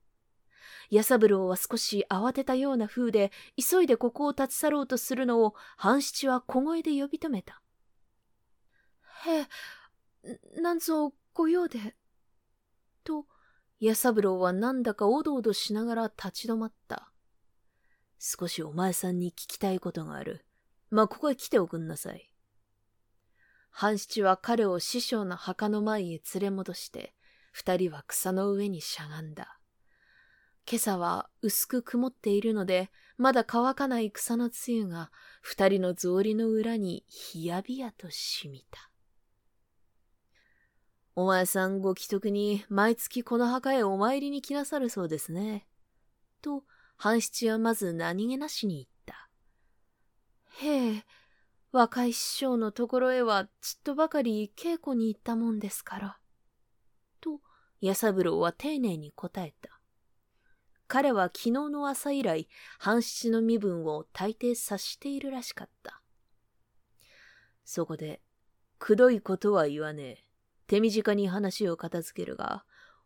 [0.89, 7.61] 弥三郎は少し慌てたような風で、急いでここを立ち去ろうとするのを半七は小声で呼び止めた。
[9.25, 11.95] へえ、なんぞご用で。
[13.03, 13.25] と、
[13.79, 17.11] 弥三郎はなんだかおどおどしながら立ち止まった。
[18.19, 20.45] 少しお前さんに聞きたいことがある。
[20.89, 22.31] まあ、ここへ来ておくんなさい。
[23.69, 27.13] 半七は彼を師匠の墓の前へ連れ戻して、
[27.51, 29.56] 二人は草の上にしゃがんだ。
[30.69, 38.91] 今朝は薄く曇っているので、まだ乾かない草の露が二人の草履の裏にひやびやとしみた。
[41.15, 45.65] お前さんご既得に毎月この墓へお参りに来なさるそうですね。
[46.41, 46.63] と、
[46.97, 49.29] 半七はまず何気なしに言った。
[50.65, 51.05] へえ、
[51.71, 56.17] 若い師匠のところへはちっとばかり稽古に行ったもんですから。
[57.21, 57.39] と、
[57.79, 59.76] 弥三郎は丁寧に答えた。
[60.87, 62.47] 彼は昨日の朝以来、
[62.79, 66.01] 半七の身分を大抵察しているらしかった。
[67.65, 68.21] そこで、
[68.79, 70.23] くどいことは言わねえ。
[70.67, 72.63] 手短に話を片付けるが、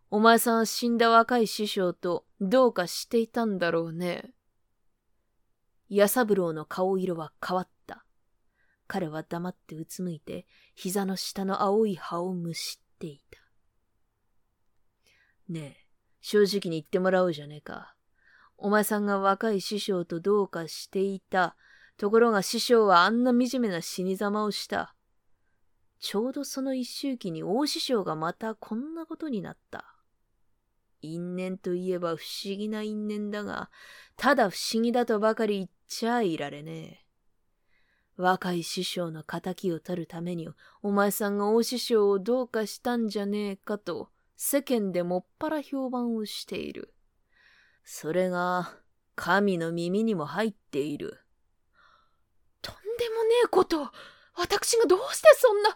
[0.10, 4.32] お前さんは死んだ若い師匠とどうかしていたんだろうね。
[5.90, 8.06] 弥三郎の顔色は変わった。
[8.88, 13.40] 彼は黙ってうつむいて、膝の下の青い葉をむしっていた。
[15.48, 15.81] ねえ、
[16.22, 17.96] 正直に言ってもらおうじゃねえか。
[18.58, 21.56] お前さんが若い師匠とどうかしていた。
[21.98, 24.96] ところが師匠はあんな惨めな死に様をした。
[26.00, 29.96] ちょうどその一周期に大師匠がまたこんなことになった。
[31.02, 33.70] 因縁といえば不思議な因縁だが、
[34.18, 37.06] ただ不思議だとばかり言っちゃいられねえ。
[38.18, 40.50] 若い師匠の仇を取るために、
[40.84, 44.10] お前さんが大師匠をどうかしたんじゃねえかと、
[44.44, 46.96] 世間でもっぱら評判をしている。
[47.84, 48.76] それが、
[49.16, 51.20] 神の耳にも入っている。
[52.64, 53.92] とんでもねえこと
[54.36, 55.70] 私がどうしてそんな。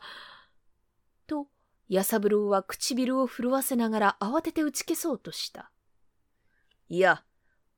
[1.27, 1.47] と、
[1.89, 5.69] 弥三郎は唇を震わせながら慌てて打ち消そうとした。
[6.89, 7.23] いや、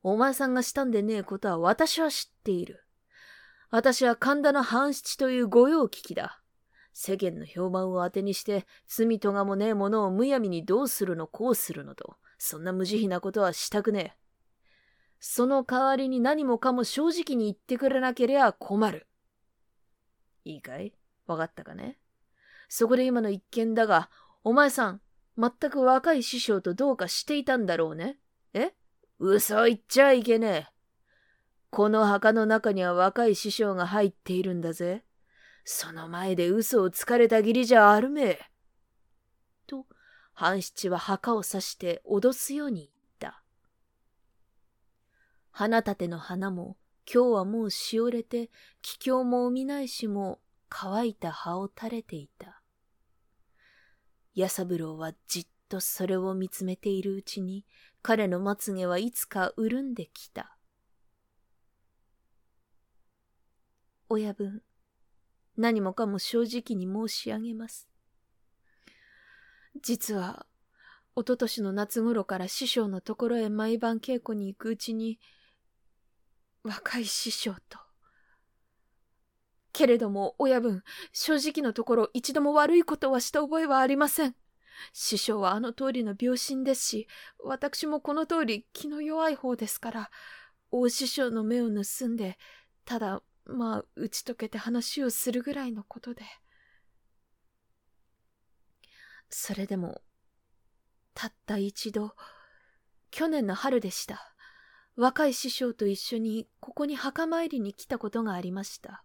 [0.04, 2.86] お前さんがしたんでねえことは私は知っている。
[3.72, 6.42] 私は神田の半七という御用聞きだ。
[7.00, 14.18] 世間の評判を当てにして罪とがもねえものをむやみにどうするのこうするのと、そんな無慈悲なことはしたくねえ。
[15.20, 19.06] その代わりに何もかも正直に言ってくれなけりゃ困る。
[20.44, 20.92] いいかい？
[21.28, 22.00] わかったかね？
[22.68, 24.10] そこで今の一件だが、
[24.44, 25.02] お前さん、
[25.38, 28.18] 全く若い師匠とどうかしていたんだろうね？
[28.56, 28.74] え？
[29.20, 30.68] 嘘言っちゃいけねえ。
[31.70, 35.04] この墓の中には若い師匠が入っているんだぜ。
[35.70, 38.40] その前で嘘をつかれたぎりじゃあるめえ。
[39.68, 39.86] と、
[40.32, 42.90] 半七は墓を刺して脅すように言っ
[43.20, 43.44] た。
[45.52, 48.50] 花立ての花も、今日はもうしおれて、
[48.82, 50.40] 気境もおみないしも、
[50.70, 52.62] 乾いた葉を垂れていた。
[54.36, 57.66] 弥三郎はじっとそれを見つめているうちに、
[58.02, 60.58] 彼のまつげはいつか潤んできた。
[64.08, 64.62] 親分、
[65.58, 67.90] 何もかも正直に申し上げます。
[69.82, 70.46] 実は、
[71.16, 75.20] おととしの夏頃から師匠のところへ毎晩稽古に行くうちに、
[76.64, 77.80] 若い師匠と。
[79.74, 84.36] けれども、親分、正直のところ一度も悪いことはした覚えはありません。
[84.94, 87.08] 師匠はあの通りの病心ですし、
[87.44, 90.12] 私もこの通り気の弱い方ですから、
[90.72, 92.38] 大師匠の目を盗んで、
[92.86, 96.24] ただ、まあ、打ち解けて話をするぐらいのことで。
[99.30, 100.02] それでも、
[101.14, 102.16] たった一度、
[103.12, 104.36] 去年の春でした。
[104.96, 109.04] 若い師匠と一緒にここに墓参りに来たことがありました。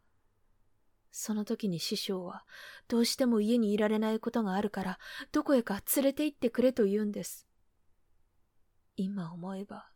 [1.11, 2.45] その時に師匠は、
[2.89, 4.99] どうしても家にいられないことがあるから、
[5.31, 7.47] どこへか連れて行ってくれと言うんです。
[8.97, 9.91] 今思えば、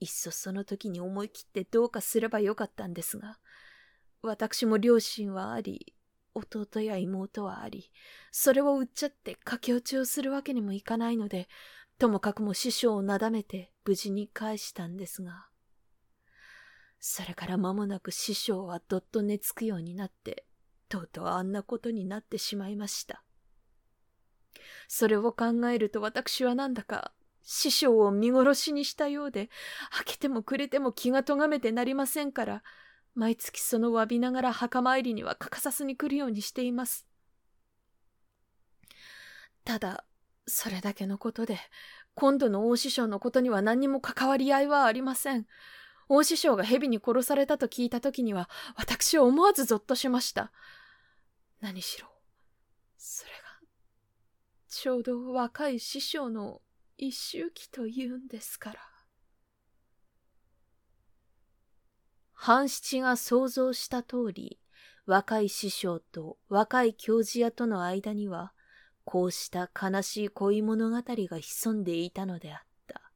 [0.00, 3.38] いっそその時に思い切ってどうかすればよかったんですが、
[4.22, 5.94] 私も両親はあり、
[6.34, 7.90] 弟や妹はあり、
[8.30, 11.48] それを売っちゃって駆け落ちをするわけにもいかないので、
[11.98, 15.46] ともかくも師匠をなだめて無事に返したんですが、
[17.00, 20.46] それから間もなく師匠はどっと寝つくようになって、
[20.88, 23.24] とうとうあんなことになってしまいました。
[24.86, 27.12] それを考えると私はなんだか
[27.42, 29.50] 師匠を見殺しにしたようで、
[29.90, 32.62] 開けてもくれても気がとがめてなりませんから、
[33.14, 37.06] 毎月その詫びながら墓参りには欠かさずに来るようにしています。
[39.64, 40.04] ただ、
[40.46, 41.58] それだけのことで、
[42.14, 45.46] 今度の大師匠のことには何にも関わり合いはありません。
[46.08, 50.52] 大師匠が蛇に殺されたと聞いた時には、私は思わずゾッとしました。
[51.60, 52.08] 何しろ、
[52.98, 53.36] それが、
[54.68, 56.60] ちょうど若い師匠の
[56.98, 58.91] 一周期というんですから。
[62.44, 64.58] 半七が想像した通り、
[65.06, 68.52] 若い師匠と若い教授屋との間には、
[69.04, 73.12] こうした悲しい恋物語が潜んでいたのであった。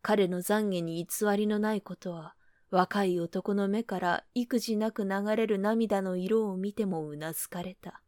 [0.00, 2.36] 彼の懺悔に偽りのないことは、
[2.70, 8.00] 若い男の目から育児なく流れる涙の色を見てもうなずかれた。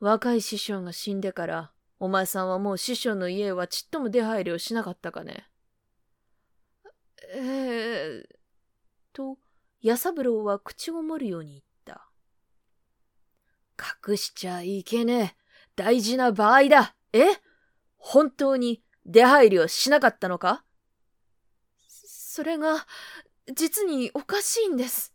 [0.00, 5.48] 若い師匠が死んでから、お前さんはもう師匠の家へはちっとも出入りをしなかったかね？
[7.36, 8.26] えー、
[9.12, 9.38] と、
[9.80, 12.08] 弥三郎は口ごもるように言った。
[14.08, 15.44] 隠しちゃいけねえ。
[15.76, 16.94] 大事な場合だ。
[17.12, 17.24] え？
[17.96, 20.64] 本当に出入りをしなかったのか？
[21.88, 22.86] それが、
[23.52, 25.12] 実におかしいんです。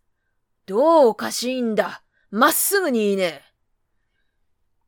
[0.65, 2.03] どうおかしいんだ？
[2.29, 3.41] まっすぐに言いねえ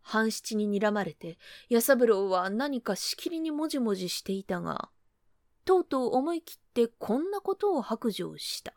[0.02, 1.38] 半七に睨まれて、
[1.70, 4.90] 弥三郎は何かしきりにもじもじしていたが、
[5.64, 8.74] とうとう思い切ってこんなことを白状した。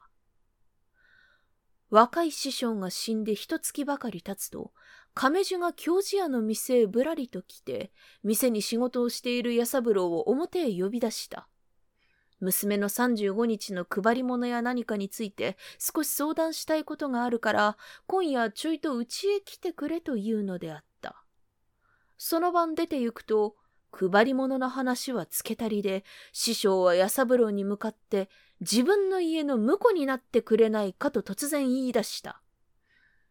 [1.90, 4.72] 若い師匠が死んで一月ばかり経つと、
[5.14, 7.92] 亀樹が京治屋の店へぶらりと来て、
[8.24, 11.46] 店に仕事をしている弥三郎を表へ呼び出した。
[12.40, 17.76] 娘の35日の配り物や何かについて少し相談したいことがあるから、
[18.06, 21.24] 今夜ちょいと家へ来てくれというのであった。
[22.18, 23.54] その晩出て行くと、
[23.94, 28.28] 配り物の話はつけたりで、師匠は弥三郎に向かって、
[28.60, 32.40] 自分の家の婿になってくれないかと突然言い出した。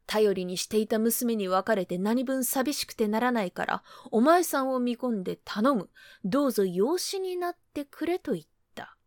[0.05, 5.89] 頼りにしていた娘に別れて何分寂しくてならないから、お前さんを見込んで頼む。
[6.23, 8.43] どうぞ養子になってくれと言っ
[8.75, 8.97] た。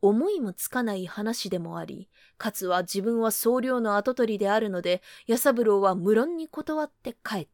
[0.00, 7.53] 思いもつかない話でもあり、かつは自分は僧侶の跡取りであるので、弥三郎は無論に断って帰った。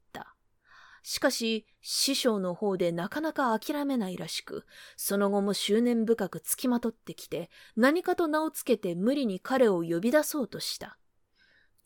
[1.03, 10.99] しかし、師匠の方でなかなか諦めないらしく、その後も執念深くつきまとってきて、何かと名をつけて無理に彼を呼び出そうとした。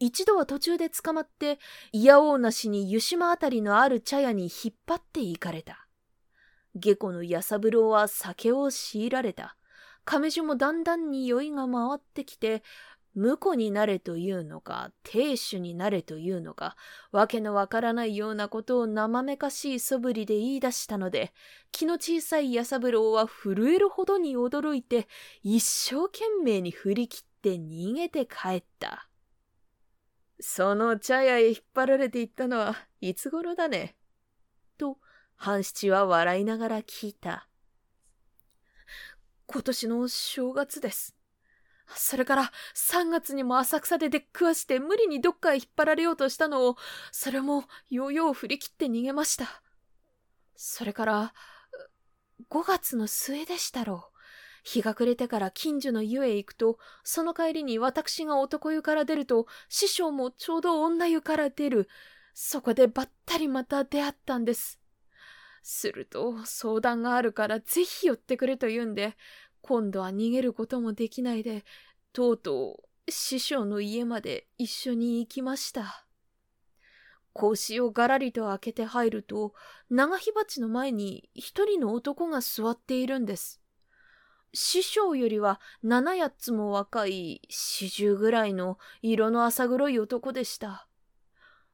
[0.01, 1.59] 一度は途中で捕まって、
[1.93, 5.87] いやおうなしに湯島あたりのある茶屋に引っ張って行かれた。
[6.75, 9.57] 下戸の弥三郎は酒を強いられた。
[10.05, 12.63] 亀樹もだんだんに酔いが回ってきて、
[13.17, 16.77] 婿になれというのか、亭主になれというのか、
[17.13, 21.33] わけのわからないようなことを生めかしい素振りで言い出したので、
[21.71, 25.07] 気の小さい弥三郎は震えるほどに驚いて、
[25.43, 29.09] 一生懸命に振り切って逃げて帰った。
[30.41, 33.97] その茶屋へ引っ張られていったのはいつ頃だね？
[34.77, 34.99] と、
[35.37, 37.49] 半七は笑いながら聞いた。
[39.47, 41.15] 今年の正月です。
[41.89, 46.77] それから3月にも浅草で出っくわして無理にどっかへ引っ張られようとしたのを、
[47.13, 49.63] それもようよう振り切って逃げました。
[50.57, 51.35] それから、
[52.51, 54.15] 5月の末でしたろう。
[54.65, 61.89] 日が暮れてから近所の湯へ行くと、その帰りに私が男湯から出ると、師匠もちょうど女湯から出る。
[62.33, 64.81] そこでばったりまた出会ったんです。
[65.63, 69.17] すると、相談があるからぜひ寄ってくれと言うんで、
[69.67, 71.65] 今度は逃げることもできないで、
[72.13, 76.05] とうとう師匠の家まで一緒に行きました。
[77.33, 79.55] 格子をがらりと開けて入ると、
[79.89, 83.63] 長火鉢の前に一人の男が座っているんです。
[84.53, 90.87] 師匠よりは七八つも若い四十ぐらいの色の浅黒い男でした。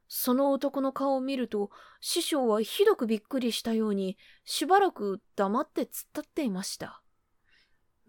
[0.07, 7.01] その男の顔を見ると、師匠はひどくびっくりしたように、しばらく黙って突っ立っていました。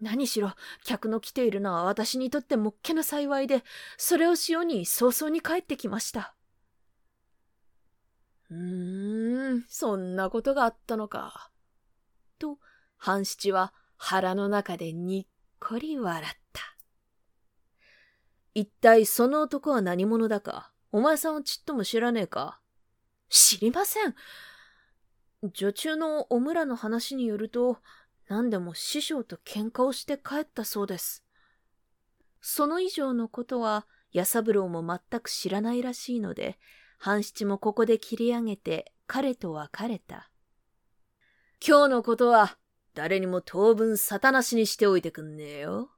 [0.01, 3.63] 何しろ、客の来ているのは私にとってもっけな幸いで、
[3.97, 6.35] それをしように早々に帰ってきました。
[8.49, 11.49] うーん、そんなことがあったのか。
[12.37, 12.59] と、
[12.97, 15.25] 半七は腹の中でにっ
[15.59, 16.61] こり笑った。
[18.53, 22.59] 一体その男は何者だか、お前さんはちっとも知らねえか？
[23.29, 24.13] 知りません。
[25.41, 27.79] 女中のお村の話によると、
[28.27, 31.23] 何でも師匠と喧嘩をして帰ったそうです。
[32.41, 36.59] その以上のことは、弥三郎も全く知らないらしいので、
[36.99, 40.29] 半七もここで切り上げて彼と別れた。
[41.65, 42.57] 今日のことは
[42.93, 45.89] 誰にも当分沙汰なしにしておいてくんねえよ。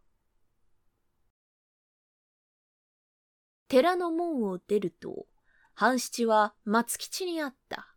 [3.68, 5.28] 寺の門を出ると、
[5.74, 7.96] 半七は松吉に会った。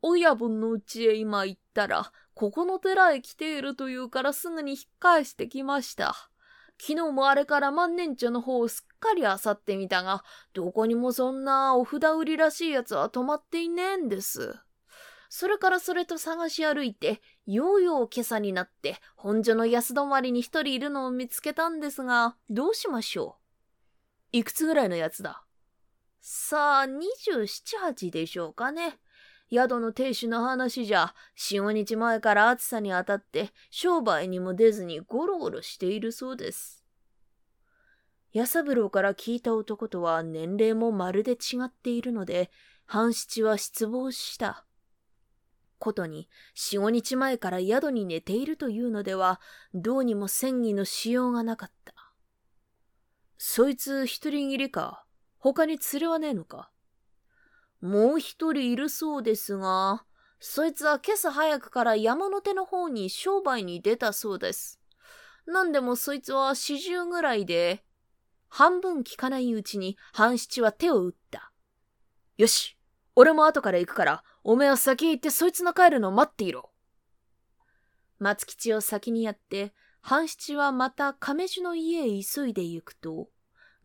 [0.00, 6.14] 親分の家へ今行ったら、ここの寺へ来ているというからすぐに引っ返してきました。
[6.80, 14.58] 昨日もあれから万年茶の方をすっかり漁ってみたが、どこにもそんなお札売りらしいやつは止まっていねえんです。
[15.28, 23.36] それからそれと探し歩いて、ようよう今朝になって、本所の安止まりに一人いるのを見つけたんですが、どうしましょ
[24.32, 25.44] ういくつぐらいのやつだ？
[26.20, 28.98] さあ、二十七八でしょうかね。
[29.52, 36.82] 宿の亭主の話じゃ、四五日前から暑さに当たって、商売にも出ずにゴロゴロしているそうです。
[38.32, 42.50] 安三郎から聞いた男とは年齢もまるで違っているので、
[42.86, 44.64] 半七は失望した。
[45.78, 49.38] ことに、四五日前から宿に寝ているというのでは、
[49.74, 51.92] どうにも戦議のしようがなかった。
[53.36, 55.04] そいつ一人きりか
[55.38, 56.71] 他に連れはねえのか
[57.82, 60.04] もう一人いるそうですが、
[60.38, 64.80] そいつは今朝早くから山の手の方に商売に出たそうです。
[65.46, 67.84] なんでもそいつは四十ぐらいで、
[68.48, 71.52] 半分聞かないうちに半七は手を打った。
[72.38, 72.78] よし、
[73.16, 76.70] 俺も後から行くから、おめえは先へ行ってそいつの帰るのを待っていろ。
[78.20, 83.28] 松吉を先にやって、半七はまた亀樹の家へ急いで行くと、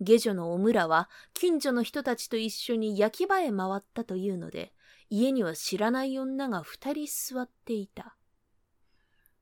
[0.01, 4.73] 下女のお村は近所の人たちと一緒に焼き場へ回ったというので、
[5.09, 8.15] 家には知らない女が二人座っていた。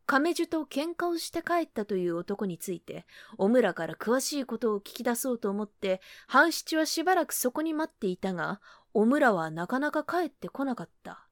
[0.06, 8.62] 亀樹と喧嘩をして帰ったという男について、お村から詳しいことを聞き出そうと思って、半七はしばらくそこに待っていたが、
[8.94, 11.28] お村はなかなか帰ってこなかった。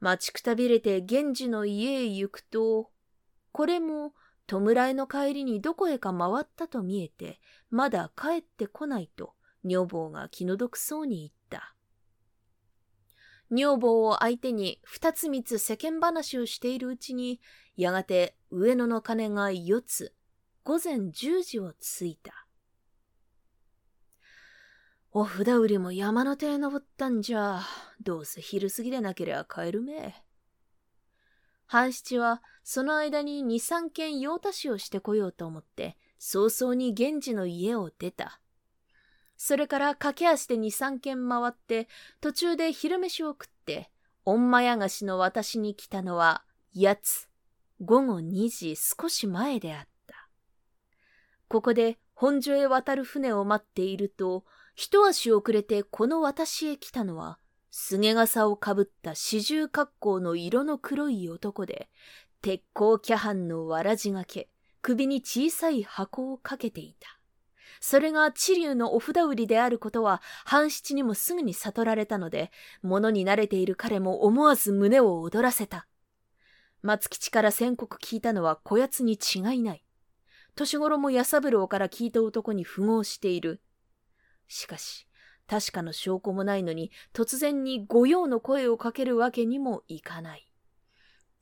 [0.00, 2.90] 待ちくたびれて源氏の家へ行くと、
[3.52, 4.14] これも
[4.46, 7.40] 弔いの帰りにどこへか回ったと見えて、
[7.70, 9.34] まだ帰ってこないと、
[9.64, 11.74] 女房が気の毒そうに言った。
[13.50, 17.40] 女房を相手に二つ三つ世間話をしているうちに、
[17.76, 20.14] やがて上野の鐘が四つ、
[20.64, 22.46] 午前十時をついた。
[25.12, 27.62] お札売りも山の手へ登ったんじゃ、
[28.02, 30.25] どうせ昼過ぎでなけりゃ帰るめ。
[31.66, 38.40] 半七はその間に二三軒用足しをしてこようと思って、早々に源氏の家を出た。
[39.36, 41.88] それから駆け足で二三軒回って、
[42.20, 43.90] 途中で昼飯を食って、
[44.24, 46.42] 御前菓子の私に来たのは、
[46.72, 47.28] やつ、
[47.80, 50.28] 午後二時少し前であった。
[51.48, 54.44] ここで本所へ渡る船を待っていると、
[54.74, 57.38] 一足遅れてこの私へ来たのは、
[57.78, 61.90] すげ傘をかぶった四十格好の色の黒い男で、
[62.40, 64.48] 鉄鋼キャハンのわらじがけ、
[64.80, 67.20] 首に小さい箱をかけていた。
[67.78, 72.50] それが地流のお札売りであることは、半七にもすぐに悟られたので、
[72.80, 75.86] 物に慣れている彼も思わず胸を躍らせた。
[76.80, 79.84] 松吉から宣告聞いたのはこやつに違いない。
[80.54, 83.60] 年頃も安三郎から聞いた男に符合している。
[84.48, 85.06] しかし、
[85.48, 90.50] 確かの証拠もないのに突然に御用の声をかけるわけにもいかない。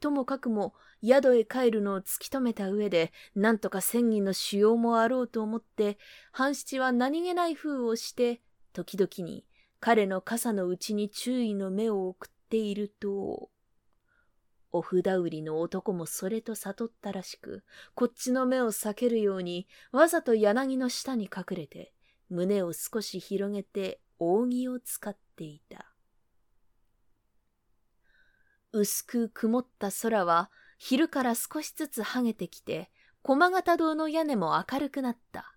[0.00, 5.96] ともかくも宿へ帰るのを突き止めた上で、なんとか千人の使用もあろうと思って、
[6.30, 8.42] 半七は何気ない風をして、
[8.74, 9.46] 時々に
[9.80, 13.50] 彼の傘のうちに注意の目を送っていると、
[14.72, 17.62] お札売りの男もそれと悟ったらしく、
[17.94, 21.94] こっちの目を避けるように、わざと柳の下に隠れて、
[22.30, 25.94] 胸を少し広げて扇を使っていた。
[28.72, 32.90] 薄く曇った空は昼から少しずつ剥げてきて、
[33.22, 35.54] 駒形堂の屋根も明るくなった。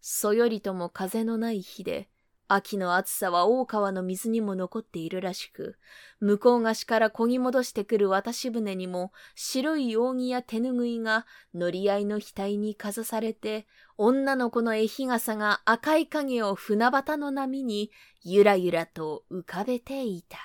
[0.00, 2.08] そよりとも風のない日で、
[2.52, 5.76] 秋の暑さは大川の水にも残っているらしく、
[6.18, 17.92] 向こう岸から漕ぎ戻してくる渡し船にも白い扇や手ぬぐいが乗り合いの額にかざされて、女の子の絵日傘が赤い影を船端の波に
[18.24, 20.38] ゆらゆらと浮かべていた。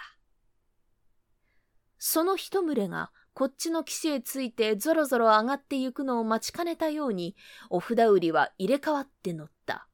[1.98, 7.36] その一群れがこっちの岸へついてぞろぞろ上がってゆくのを待ちかねたように、
[7.72, 9.88] お札売りは入れ替わって乗った。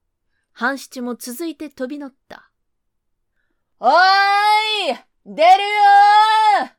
[0.54, 2.52] 半七も続いて飛び乗った。
[3.80, 3.93] おーい
[5.26, 6.72] 出るよー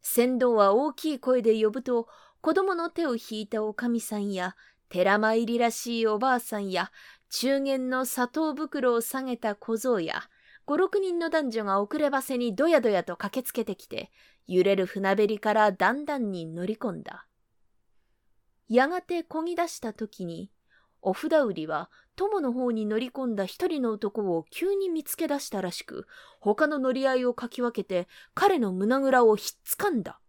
[0.00, 2.08] 船頭は大きい声で呼ぶと、
[2.40, 4.56] 子供の手を引いたおかみさんや、
[4.88, 6.92] 寺参りらしいおばあさんや、
[7.30, 10.22] 中元の砂糖袋を下げた小僧や、
[10.66, 14.10] 五六人の男女が遅ればせにどやどやと駆けつけてきて、
[14.46, 17.26] 揺れる船べりからだんだんに乗り込んだ。
[18.68, 20.51] やがて漕ぎ出した時に、
[21.02, 26.06] お札売りは友の方に乗り込んだ一人の男を急に見つけ出したらしく、
[26.40, 30.20] 他の乗り合いをかき分けて彼の胸ぐらをひっつかんだ。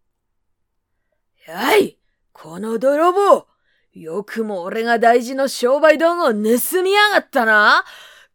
[1.48, 2.00] やい
[2.32, 3.48] この泥棒。
[3.94, 7.84] よくも俺が大事の商売道具を盗みやがったな。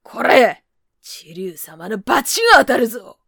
[0.03, 0.63] これ
[1.01, 3.19] 地竜様の罰が当たるぞ。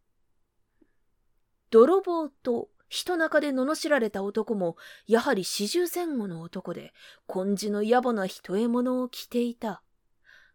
[1.71, 4.75] 泥棒と人中で罵られた男も、
[5.07, 6.91] やはり四十前後の男で、
[7.33, 9.81] 根治の野暮な人獲物を着ていた。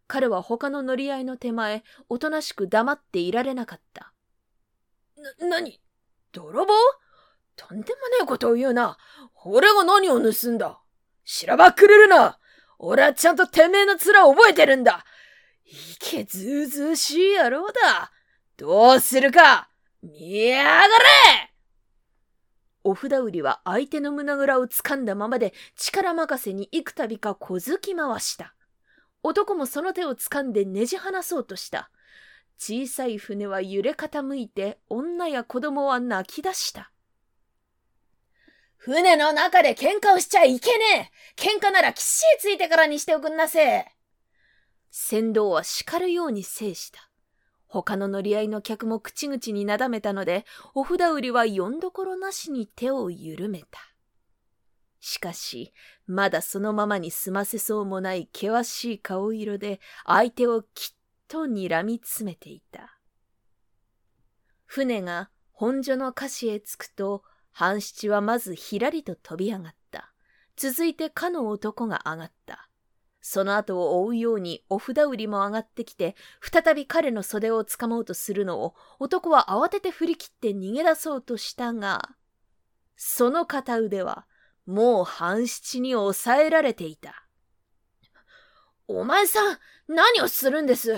[0.05, 4.13] 彼は他の乗り合いの手前、おとなしく黙っていられなかった。
[5.39, 5.81] な、なに
[6.31, 6.73] 泥棒？
[7.55, 8.99] とんでもねえことを言うな。
[9.43, 10.79] 俺が何を盗んだ？
[11.25, 12.37] しらばっくれるな。
[12.77, 15.03] 俺はちゃんとてめえの面を覚えてるんだ。
[15.65, 18.11] いけずうずうしい野郎だ。
[18.57, 19.71] どうするか。
[20.03, 21.56] 見やがれ！
[22.87, 28.55] お札売りは相手の胸ぐらを掴んだままで力任せに幾度か小突き回した。
[29.23, 31.91] 男もその手を掴んでねじ離そうとした。
[32.57, 36.93] 小さい船は揺れ傾いて女や子供は泣き出した。
[38.77, 43.85] 船の中で喧嘩をしちゃいけねえ喧嘩なら岸へついてからにしておくんなせ
[44.91, 47.06] 船頭は叱るように制した。
[47.67, 53.79] 他の乗り合いの客も口々になだめたので、お札売りはよんどころなしに手を緩めた。
[54.99, 55.73] しかし、
[56.05, 60.97] まだそのままに済ませそうもない険しい顔色で相手をきっ
[61.27, 62.97] と睨みつめていた。
[64.65, 70.13] 船が本所の歌詞へ着くと、半七はまずひらりと飛び上がった。
[70.55, 72.66] 続いてかの男が上がった。
[73.29, 82.15] その後を追うようにお札売りも上がってきて、再び彼の袖を掴もうとするのを、男は慌てて振り切って逃げ出そうとしたが、
[82.95, 84.27] その片腕は、
[84.65, 87.27] もう半七に抑えられていた。
[88.87, 89.57] お前さん、
[89.89, 90.95] 何をするんです？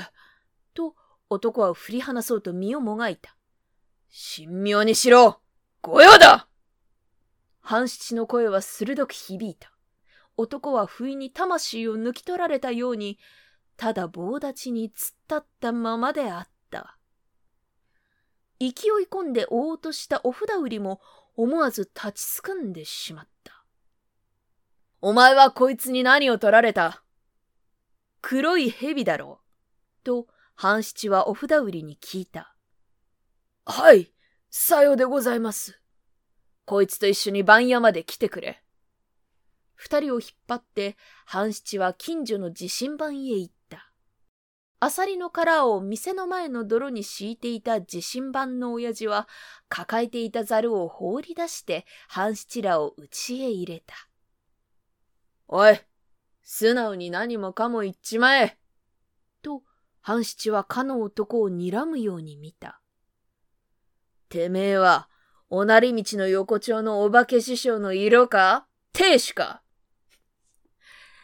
[0.76, 0.94] と、
[1.32, 3.36] 男は振り離そうと身をもがいた。
[4.36, 5.42] 神妙にしろ
[5.82, 6.48] 御用だ
[7.60, 9.72] 半七の声は鋭く響いた。
[10.40, 13.20] 男は不意に魂を抜き取られたように、
[13.76, 16.98] ただ棒立ちに突っ立ったままであった。
[18.60, 18.74] 勢い
[19.10, 21.02] 込んで追おうとしたお札売りも
[21.36, 23.66] 思わず立ちすくんでしまった。
[25.02, 27.04] お前はこいつに何を取られた？
[28.22, 29.40] 黒い蛇だろ
[30.02, 30.06] う。
[30.06, 32.56] と、半七はお札売りに聞いた。
[33.66, 34.12] はい、
[34.50, 35.82] さようでございます。
[36.66, 38.64] こいつと一緒に番屋まで来てくれ。
[39.80, 43.90] 二人を引っ張って、半七は近所の地震盤へ行った。
[44.82, 49.30] アサリの殻を店の前の泥に敷いていた地震盤の親父は、
[49.70, 53.96] 抱えていたザルを放り出して、半七らを家へ入れた。
[55.48, 55.80] おい、
[56.44, 58.58] 素直に何もかも言っちまえ
[59.42, 59.64] と、
[60.02, 62.82] 半七はかの男を睨むように見た。
[64.28, 65.08] てめえは、
[65.50, 68.68] おなり道の横丁のお化け師匠の色か？
[68.92, 69.64] 亭主か？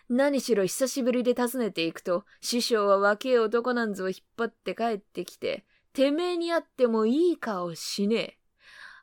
[0.10, 8.38] 何しろ久しぶりで訪ねていくと、師匠は若え男なんぞを引っ張って帰ってきて、てめえに会ってもいい顔しねえ。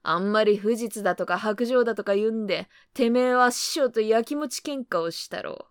[0.04, 5.64] あんまり不実だとか白状だとか言うんで、てめえは師匠と焼きもち喧嘩をしたろう。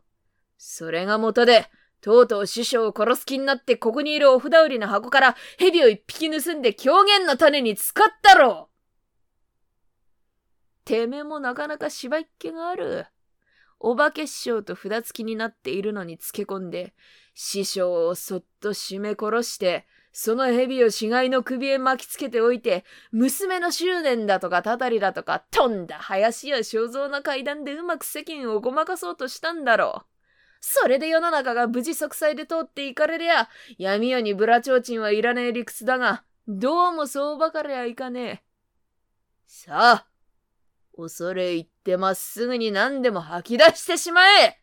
[0.57, 1.69] それが元で、
[2.01, 8.71] とうとう師匠を殺す気になってここにいるお札売りの箱から蛇を一匹盗んで狂言の種に使ったろう
[10.83, 13.05] てめえもなかなか芝居っ気がある。
[13.83, 16.93] お化け師匠と札付きになっているのにつけ込んで、
[17.33, 30.05] 師匠をそっと締め殺して、その蛇を死骸の首へ巻きつけておいて、娘の執念だとかたたりだとか、とんだ林や肖像な階段でうまく世間をごまかそうとしたんだろう。
[30.59, 38.41] それで世の中が無事息災で通っていかれりゃ、闇夜にブラチョウチンはいらねえ理屈だが、どうもそうばかりはいかねえ。
[39.47, 40.10] さあ、
[40.95, 44.57] 恐れ入ってまっすぐに何でも吐き出してしまえ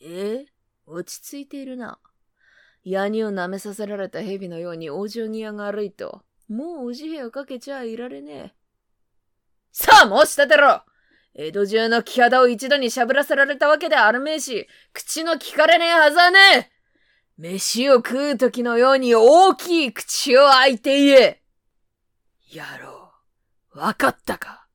[0.00, 0.46] え
[0.86, 1.98] 落ち着いているな。
[2.84, 8.54] ヤニを舐めさせられた蛇のように往生際が悪いと、もうおじへをかけちゃいられねえ。
[9.72, 10.82] さあ申し立てろ
[11.34, 16.70] 江戸中の木肌を一度にしゃぶらせられたわけであるめえし、口の聞かれねえはずはねえ
[17.36, 21.42] 飯を食う時のように大きい口を開いて言え
[22.50, 22.97] やろう。
[23.78, 24.66] わかったか？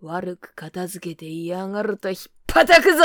[0.00, 3.02] 悪く片付けて嫌がるとひっぱたくぞ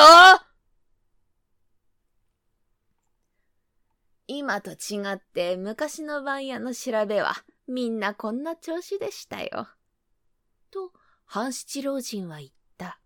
[4.27, 7.33] 今と違って昔の番屋の調べは
[7.67, 9.67] みんなこんな調子でしたよ。
[10.69, 10.91] と、
[11.25, 12.99] 半七老人は言った。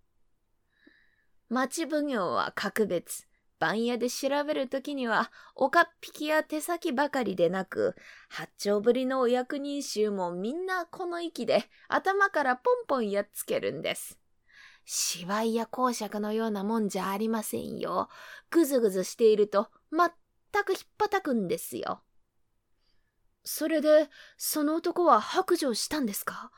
[1.47, 3.28] 町奉行は格別、
[3.59, 7.95] 番屋で調べるときには、おかっぴきや手先ばかりでなく、
[8.29, 14.17] 八丁ぶりのお役人衆もみんなこの息で頭からポンポンやっつけるんです。
[14.85, 18.09] 芝居や公爵のようなもんじゃありませんよ。
[18.49, 22.01] ぐずぐずしていると全くひっぱたくんですよ。
[23.43, 26.51] それで、その男は白状したんですか？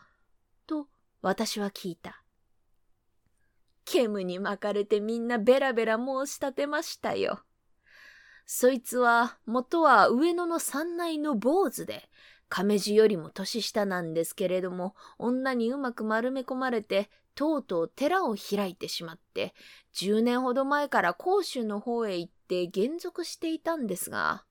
[0.65, 0.87] と、
[1.21, 2.20] 私は聞いた。
[3.85, 7.41] 煙に巻かれてみんなベラベラ申し立てましたよ。
[8.45, 12.09] そいつは元は上野の三内の坊主で、
[12.49, 19.53] 亀地よりも年下なんですけれども、女にうまく丸め込まれて、とうとう寺を開いてしまって、
[19.93, 24.43] 10年ほど前から甲州の方へ行って現続していたんですが、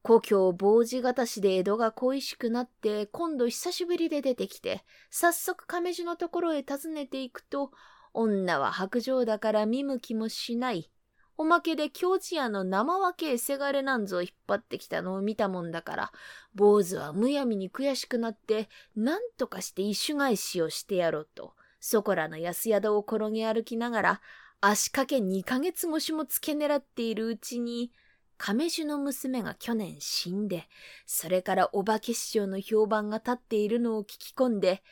[0.00, 7.72] 故郷傍地方市で江戸が恋しくなって、今度久しぶりで出てきて、早速亀地のところへ訪ねていくと、
[8.14, 10.90] 女は白状だから見向きもしない。
[11.36, 16.12] おまけで京地屋の生分けせがれなんぞ引っ張ってきたのを見たもんだから、
[16.54, 24.20] 坊主はむやみに悔しくなって、何とかして一種返しをしてやろうと、そこらの安宿を転げ歩きながら、
[24.60, 27.90] 足掛け二ヶ月越しも付け狙っているうちに、
[28.38, 30.68] 亀樹の娘が去年死んで、
[31.04, 34.82] それからお化け師匠の評判が立っているのを聞き込んで、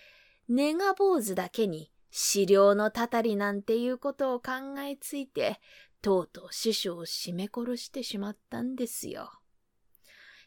[0.48, 5.60] 根が坊主だけに資料のたたりなんていうことを考えついて、
[6.02, 9.32] とうとう師匠を絞め殺してしまったんですよ。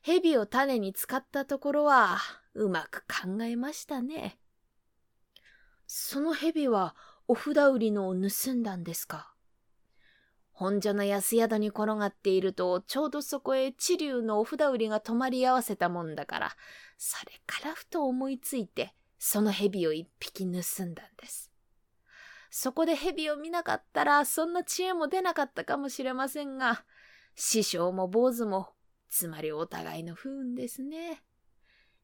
[0.04, 2.20] 蛇を種に使ったところは、
[2.54, 4.38] うまく考えましたね。
[5.88, 6.96] その蛇は、
[7.28, 9.34] お札売りのを盗んだんですか？
[10.52, 16.56] 本所の安宿に転がっていると、ちょうどそこへ地流のお札売りが泊まり合わせたもんだから、
[17.00, 21.52] それからふと思いついて、その蛇を一匹盗んだんです。
[22.58, 26.86] そこで蛇を見なかったら、そんな知恵も出なかったかもしれませんが、
[27.36, 28.70] 師匠も坊主も、
[29.10, 31.22] つまりお互いの不運ですね。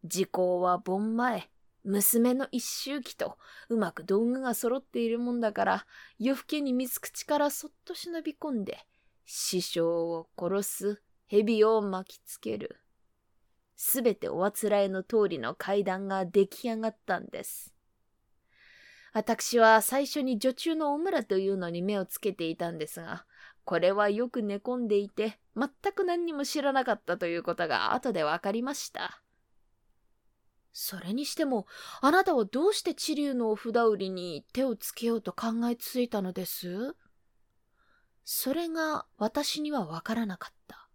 [0.04, 1.49] 時効は盆前、
[1.86, 3.38] 娘の一周期と
[3.70, 5.86] うまく道具が揃っているもんだから、
[6.20, 8.86] 夜更けに水口からそっと忍び込んで、
[9.26, 12.76] 師匠を殺す蛇を巻きつける。
[13.78, 17.74] すべておあつらえの通りの階段が出来上がったんです。
[19.14, 23.26] 私は最初に女中のお村というのに目をつけていたんですが、
[23.66, 29.22] これはよく寝込んでいて、全く何にも知らなかったということが後で分かりました。
[30.74, 31.68] それにしても、
[31.99, 36.95] あなたはどうして地流のお札売りに手をつけようと考えついたのです？
[38.24, 40.88] それが私にはわからなかった。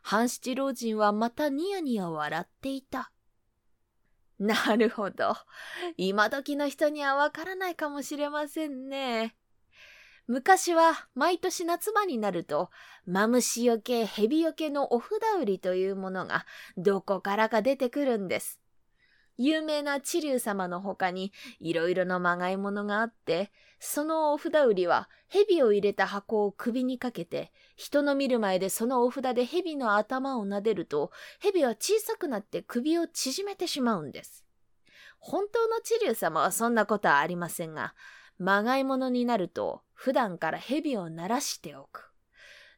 [0.00, 3.12] 半七老人はまたニヤニヤ笑っていた。
[4.44, 5.36] なるほど。
[5.96, 9.36] 今時の人にはわからないかもしれませんね。
[10.26, 12.70] 昔は毎年夏場になると、
[13.06, 16.44] マムシよけ、ヘビよけのお札売りというものが
[16.76, 18.61] どこからか出てくるんです。
[19.36, 31.10] 有名な知龍様の他にいろいろなまがいものがあって、そのお札売りは蛇を入れた箱を首にかけて、人の見る前でそのお札で蛇の頭を撫でると、
[31.40, 34.44] 蛇は小さくなって首を縮めてしまうんです。
[35.18, 37.94] 本当の知龍様はそんなことはありませんが、
[38.38, 42.11] まがいものになると普段から蛇を鳴らしておく。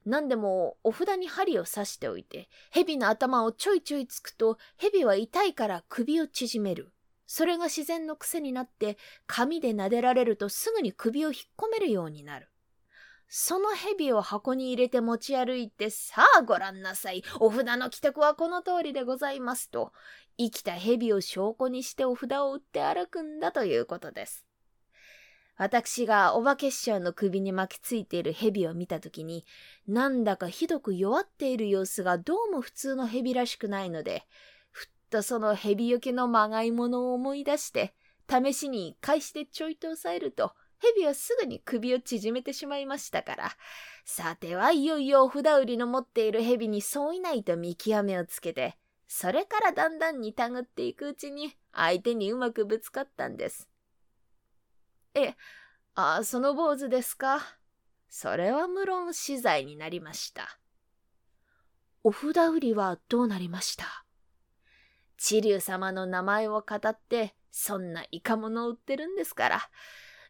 [0.05, 6.93] 何でもお札に針を刺しておいて、蛇の頭をちょいちょいつくと、蛇は痛いから首を縮める。
[7.27, 12.49] それが自然の癖になって、紙で撫でられるとすぐに首を引っ込めるようになる。
[13.29, 17.25] その蛇を箱に入れて持ち歩いて、さあご覧なさい。
[17.41, 19.93] お札の帰宅はこの通りでございますと、
[20.37, 24.45] 生きた蛇を証拠にしてお札を売って歩くんだということです。
[25.57, 29.45] 私がお化け師匠の首に巻きついている蛇を見たときに、
[29.87, 34.27] なんだかひどく弱っている様子がどうも普通の蛇らしくないので、
[34.73, 37.95] ふっとその蛇よけのまがいものを思い出して、
[38.29, 43.53] 試しに返しでちょいと押さえると、蛇はすぐに首を縮めてしまいましたから、
[44.05, 48.77] さてはいよいよ札売りの持っている蛇に相違ないと見極めをつけて、
[49.07, 53.69] それからだんだんにたぐっていくうちに相手にうまくぶつかったんです。
[55.15, 55.37] ええ、
[55.95, 57.41] ああ、その坊主ですか？
[58.09, 60.59] それは無論死罪になりました。
[62.03, 63.87] お札売りはどうなりました？
[65.17, 69.61] 知龍様の名前を語って、そんなイカ物を売ってるんですから。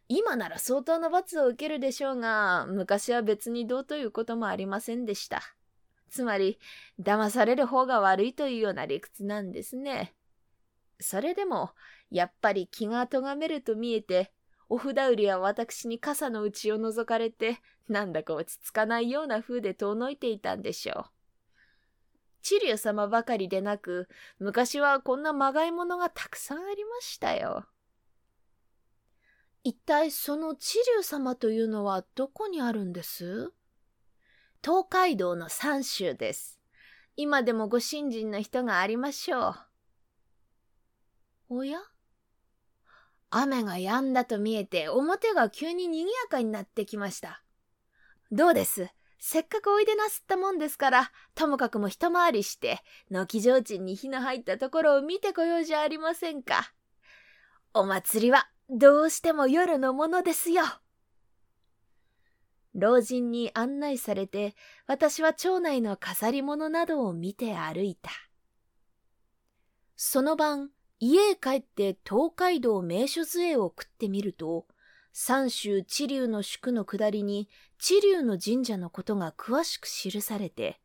[0.06, 5.40] 今なら相当な罰を受けるでしょうが、昔は別にどうということもありませんでした。
[6.10, 6.58] つまり、
[7.00, 10.14] 騙される方が悪いというような理屈なんですね。
[11.00, 11.70] それでも、
[12.10, 14.30] やっぱり気が咎めると見えて、
[14.68, 21.04] お札売りは私に傘の内を覗かれて、なんだか落ち着かないような風で遠のいていたんでしょう。
[22.42, 24.08] 知龍様ばかりでなく、
[24.38, 27.64] 昔はこんなまがいものがたくさんありましたよ。
[29.62, 33.52] 一体その知龍様というのはどこにあるんです？
[34.62, 36.60] 東海道の三州です。
[37.16, 39.50] 今でもご信心の人がありましょ
[41.50, 41.58] う。
[41.60, 41.78] おや？
[43.36, 47.42] 雨が止んだと見えて表が急に賑やかになってきました。
[48.30, 48.88] どうです？
[49.18, 52.80] せっかくおいでなすったもんですから、ともかくも一回りして、
[53.10, 56.72] 軒提灯に火の入ったところを見てこようじゃありませんか。
[57.72, 60.62] お祭りはどうしても夜のものですよ。
[62.74, 64.54] 老人に案内されて、
[64.86, 68.10] 私は町内の飾り物などを見て歩いた。
[69.96, 70.70] その晩、
[71.06, 74.64] 家へ帰って東海道名所図絵を送ってみると、
[75.12, 80.80] 三州知龍の宿の下りに知龍の神社のことが詳しく記されて、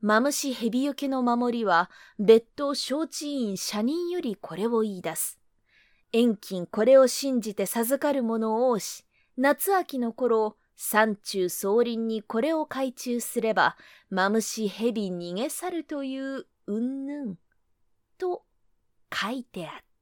[0.00, 5.40] マムシ蛇よけの守りは別当承知院社人よりこれを言い出す。
[6.12, 9.04] 遠近これを信じて授かる者を多し、
[9.36, 13.76] 夏秋の頃、山中総林にこれを懐中すれば、
[14.08, 17.38] マムシ蛇逃げ去るという、うんぬん。
[18.18, 18.44] と
[19.14, 19.93] 書いてあった。